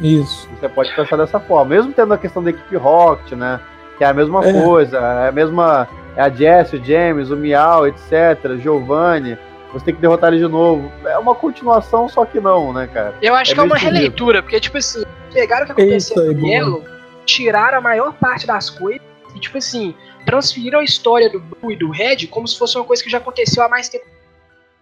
[0.00, 0.48] Isso.
[0.60, 1.74] Você pode pensar dessa forma.
[1.74, 3.60] Mesmo tendo a questão da equipe Rocket, né?
[3.98, 4.52] Que é a mesma É.
[4.52, 5.88] coisa, é a mesma.
[6.16, 8.56] É a Jessie, o James, o Miau, etc.
[8.60, 9.36] Giovanni.
[9.72, 10.92] Você tem que derrotar ele de novo.
[11.04, 13.14] É uma continuação, só que não, né, cara?
[13.20, 16.22] Eu acho É que é uma meio releitura, porque, tipo assim, pegaram o que aconteceu
[16.22, 16.46] Eita, no.
[16.46, 16.84] Yellow,
[17.26, 19.02] tiraram a maior parte das coisas
[19.34, 19.92] e, tipo assim,
[20.24, 23.18] transferiram a história do Blue e do Red como se fosse uma coisa que já
[23.18, 24.06] aconteceu há mais tempo.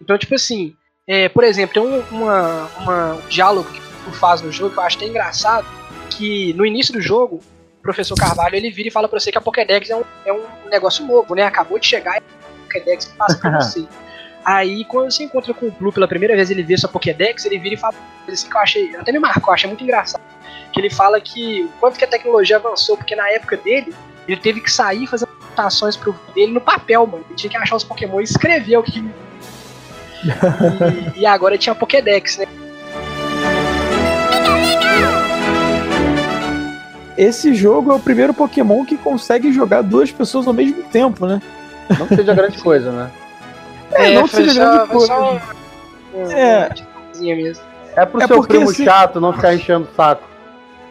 [0.01, 0.75] Então, tipo assim,
[1.07, 4.79] é, por exemplo, tem um, uma, uma- um diálogo que tu faz no jogo que
[4.79, 5.65] eu acho até engraçado,
[6.09, 7.41] que no início do jogo,
[7.79, 10.33] o professor Carvalho ele vira e fala pra você que a Pokédex é um, é
[10.33, 11.43] um negócio novo, né?
[11.43, 13.85] Acabou de chegar e a Pokédex passa pra você.
[14.45, 17.57] Aí, quando você encontra com o Blue pela primeira vez, ele vê sua Pokédex, ele
[17.57, 19.83] vira e fala uma coisa assim que eu achei, até me marcou, eu achei muito
[19.83, 20.21] engraçado.
[20.73, 23.93] Que ele fala que o quanto que a tecnologia avançou, porque na época dele,
[24.27, 27.23] ele teve que sair fazendo anotações pro dele no papel, mano.
[27.29, 28.99] Ele tinha que achar os Pokémon e escrever o que.
[31.15, 32.45] e, e agora tinha Pokédex, né?
[37.17, 41.41] Esse jogo é o primeiro Pokémon que consegue jogar duas pessoas ao mesmo tempo, né?
[41.99, 43.11] Não que seja grande coisa, né?
[43.91, 45.07] É, não que foi seja só, grande coisa.
[45.07, 45.39] só
[46.31, 46.69] É.
[47.95, 50.23] É pro É seu porque, primo assim- chato não ficar enchendo o saco.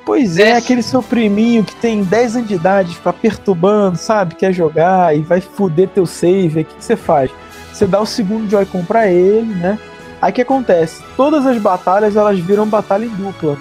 [0.05, 0.57] Pois é, É.
[0.57, 4.34] aquele seu priminho que tem 10 anos de idade, fica perturbando, sabe?
[4.34, 6.61] Quer jogar e vai foder teu save.
[6.62, 7.30] O que, que você faz?
[7.72, 9.78] Você dá o segundo Joy-Con pra ele, né?
[10.20, 11.03] Aí o que acontece?
[11.16, 13.57] Todas as batalhas elas viram batalha em dupla.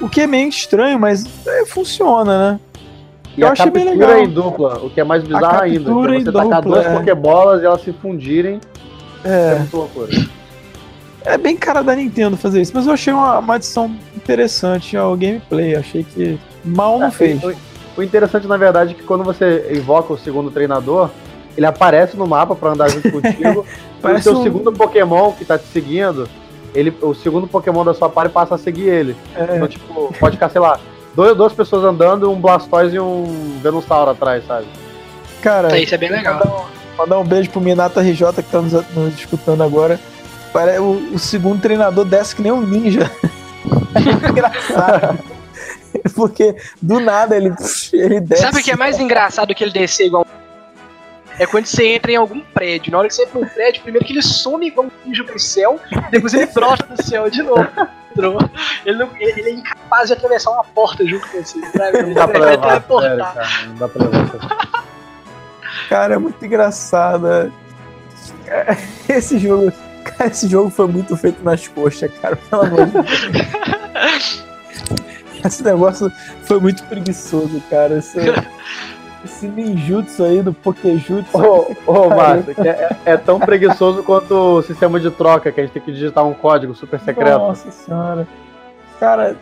[0.00, 2.60] O que é meio estranho, mas é, funciona, né?
[3.36, 4.18] E Eu a achei bem legal.
[4.18, 5.78] em dupla, o que é mais bizarro ainda.
[5.84, 6.96] captura é em você tacar dupla, duas é.
[6.98, 8.60] Pokébolas e elas se fundirem.
[9.24, 10.08] É, É, muito loucura.
[11.24, 15.16] É bem cara da Nintendo fazer isso, mas eu achei uma, uma adição interessante ao
[15.16, 15.74] gameplay.
[15.76, 17.42] Achei que mal não É, fez.
[17.42, 17.54] O,
[17.98, 21.10] o interessante, na verdade, é que quando você invoca o segundo treinador,
[21.56, 23.42] ele aparece no mapa pra andar junto contigo.
[23.44, 23.64] e o
[24.00, 26.28] Parece seu um- segundo Pokémon que tá te seguindo,
[26.74, 29.16] ele, o segundo Pokémon da sua party passa a seguir ele.
[29.34, 29.56] É.
[29.56, 30.78] Então, tipo, pode ficar, sei lá,
[31.16, 34.66] dois, duas pessoas andando, um Blastoise e um Venusaur atrás, sabe?
[35.42, 36.34] Cara, Isso é bem legal.
[36.38, 36.64] Mandar um,
[36.98, 39.98] mandar um beijo pro Minato RJ que tá nos, nos escutando agora.
[40.52, 43.10] Pare- O, o segundo treinador desce que nem um ninja.
[43.94, 45.18] É muito engraçado.
[46.14, 47.52] Porque do nada ele,
[47.92, 48.42] ele desce.
[48.42, 50.38] Sabe o que é mais engraçado que ele descer igual um-
[51.38, 52.92] É quando você entra em algum prédio.
[52.92, 55.38] Na hora que você entra no prédio, primeiro que ele some igual um ninja pro
[55.38, 55.78] céu,
[56.10, 57.66] depois ele brota do céu de novo.
[58.84, 61.60] Ele, não- ele- ele é incapaz de atravessar uma porta junto com você.
[61.76, 62.02] Sabe?
[62.02, 63.48] Não dá pra Ele vai levar sério, cara.
[63.66, 64.82] Não dá pra levar.
[65.88, 67.26] Cara, é muito engraçado.
[67.28, 68.76] é.
[69.08, 69.72] Esse jogo.
[70.16, 72.36] Cara, esse jogo foi muito feito nas coxas, cara.
[72.36, 74.44] Pelo amor de Deus.
[75.44, 76.10] Esse negócio
[76.42, 77.98] foi muito preguiçoso, cara.
[77.98, 78.18] Esse,
[79.24, 81.38] esse ninjutsu aí do Pokejutsu.
[81.38, 85.64] Ô, ô Márcio, que é, é tão preguiçoso quanto o sistema de troca, que a
[85.64, 87.38] gente tem que digitar um código super secreto.
[87.38, 88.26] Nossa senhora.
[88.98, 89.36] Cara,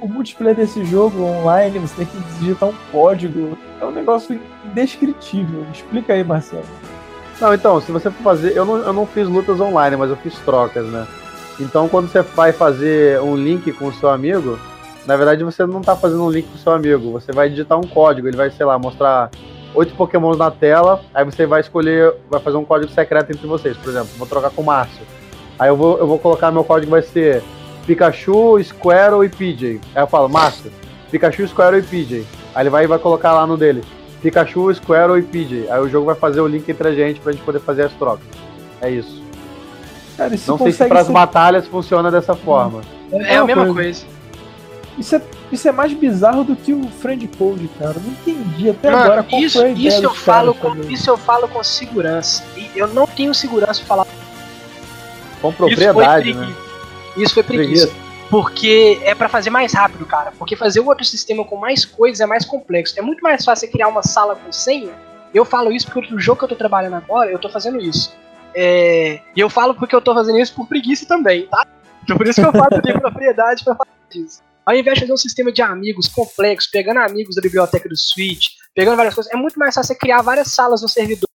[0.00, 3.56] o multiplayer desse jogo online, você tem que digitar um código.
[3.80, 5.66] É um negócio indescritível.
[5.72, 6.64] Explica aí, Marcelo.
[7.40, 8.56] Não, então, se você for fazer.
[8.56, 11.06] Eu não, eu não fiz lutas online, mas eu fiz trocas, né?
[11.60, 14.58] Então, quando você vai fazer um link com o seu amigo,
[15.06, 17.78] na verdade você não tá fazendo um link com o seu amigo, você vai digitar
[17.78, 19.30] um código, ele vai, sei lá, mostrar
[19.74, 23.76] oito pokémons na tela, aí você vai escolher, vai fazer um código secreto entre vocês,
[23.76, 25.02] por exemplo, vou trocar com o Márcio.
[25.58, 27.42] Aí eu vou, eu vou colocar meu código vai ser
[27.86, 29.80] Pikachu, Squirtle e PJ.
[29.94, 30.70] Aí eu falo, Márcio,
[31.10, 32.26] Pikachu, Squirtle e PJ.
[32.54, 33.82] Aí ele vai vai colocar lá no dele.
[34.30, 35.70] Pikachu, Squirtle e Pidgey.
[35.70, 37.92] Aí o jogo vai fazer o link entre a gente pra gente poder fazer as
[37.92, 38.26] trocas.
[38.80, 39.22] É isso.
[40.16, 42.80] Cara, isso Não sei se pras ser- batalhas funciona dessa forma.
[43.12, 43.74] É a uma mesma coisa.
[44.04, 44.06] coisa.
[44.98, 45.22] Isso é,
[45.52, 47.94] isso é mais bizarro do que o Friend Code, cara.
[48.02, 50.92] Não entendi até Mano, agora qual isso, foi a ideia isso eu falo com, também.
[50.92, 52.42] isso eu falo com segurança.
[52.56, 54.06] E eu não tenho segurança pra falar
[55.40, 56.40] Com isso foi propriedade, né?
[56.46, 56.60] preguiça.
[57.18, 57.90] Isso foi preguiça.
[58.30, 60.32] Porque é pra fazer mais rápido, cara.
[60.38, 62.98] Porque fazer o outro sistema com mais coisas é mais complexo.
[62.98, 64.92] É muito mais fácil você criar uma sala com senha.
[65.32, 68.16] Eu falo isso porque no jogo que eu tô trabalhando agora, eu tô fazendo isso.
[68.54, 71.66] É, E eu falo porque eu tô fazendo isso por preguiça também, tá?
[72.02, 74.40] Então por isso que eu falo tenho propriedade pra falar disso.
[74.64, 78.48] Ao invés de fazer um sistema de amigos complexo, pegando amigos da biblioteca do Switch,
[78.74, 81.28] pegando várias coisas, é muito mais fácil você criar várias salas no servidor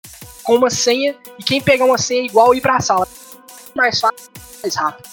[0.43, 3.07] com uma senha e quem pegar uma senha igual ir pra sala.
[3.75, 4.29] Mais fácil,
[4.61, 5.07] mais rápido.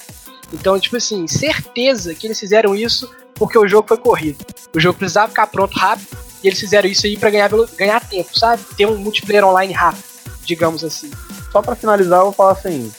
[0.53, 4.44] Então, tipo assim, certeza que eles fizeram isso porque o jogo foi corrido.
[4.74, 6.09] O jogo precisava ficar pronto rápido
[6.42, 8.62] e eles fizeram isso aí pra ganhar, ganhar tempo, sabe?
[8.76, 10.05] Ter um multiplayer online rápido,
[10.44, 11.11] digamos assim.
[11.53, 12.90] Só pra finalizar, eu vou falar assim.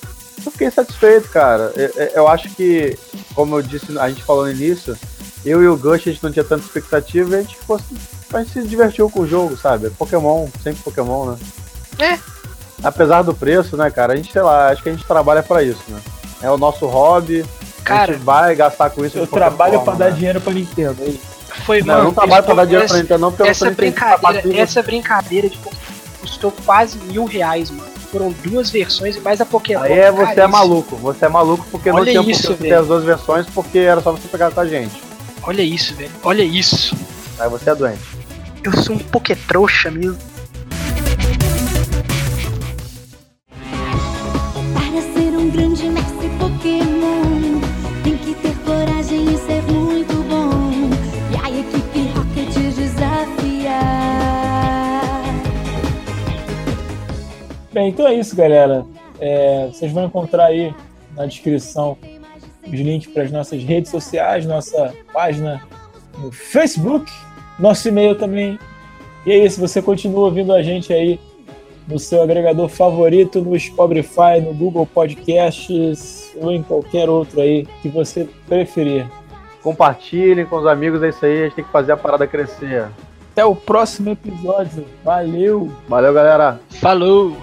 [0.46, 1.74] Eu fiquei satisfeito, cara.
[1.76, 2.98] Eu, eu- acho que,
[3.36, 4.98] como eu disse, a gente falou no início,
[5.46, 7.80] eu e o Gush a gente não tinha tanta expectativa e a gente, ficou,
[8.34, 9.88] a gente se divertiu com o jogo, sabe?
[9.88, 11.38] É Pokémon, sempre Pokémon, né?
[12.00, 12.20] É.
[12.82, 14.14] Apesar do preço, né, cara?
[14.14, 16.00] A gente, sei lá, acho que a gente trabalha pra isso, né?
[16.42, 17.46] É o nosso hobby.
[17.80, 19.18] a Cara, gente vai gastar com isso.
[19.18, 20.18] Eu trabalho forma, pra dar né?
[20.18, 20.96] dinheiro pra Nintendo.
[21.02, 21.20] é isso.
[21.66, 23.42] foi, Não, eu não mano, trabalho pra esse- dar dinheiro pra essa- Nintendo, não, porque
[23.42, 25.80] eu não essa Nintendo brincadeira, essa brincadeira de Pokémon
[26.22, 27.90] custou quase mil reais, mano.
[28.12, 29.84] Foram duas versões e mais a Pokémon.
[29.84, 30.48] Aí é, você é caríssimo.
[30.50, 30.96] maluco.
[30.98, 34.12] Você é maluco porque não Olha tinha isso, ter as duas versões, porque era só
[34.12, 35.02] você pegar com a gente.
[35.44, 36.12] Olha isso, velho.
[36.24, 36.96] Olha isso.
[37.40, 38.02] Aí você é doente.
[38.64, 40.18] Eu sou um Pokétrouxa mesmo.
[57.90, 58.86] Então é isso, galera.
[59.20, 60.74] É, vocês vão encontrar aí
[61.16, 61.98] na descrição
[62.66, 65.62] os links para as nossas redes sociais, nossa página
[66.18, 67.12] no Facebook,
[67.58, 68.60] nosso e-mail também.
[69.26, 71.20] E é isso, você continua ouvindo a gente aí
[71.88, 77.90] no seu agregador favorito, no Spotify, no Google Podcasts ou em qualquer outro aí que
[77.90, 79.08] você preferir.
[79.62, 81.42] Compartilhem com os amigos, é isso aí.
[81.42, 82.88] A gente tem que fazer a parada crescer.
[83.32, 84.86] Até o próximo episódio.
[85.04, 85.72] Valeu!
[85.88, 86.60] Valeu, galera.
[86.80, 87.36] Falou!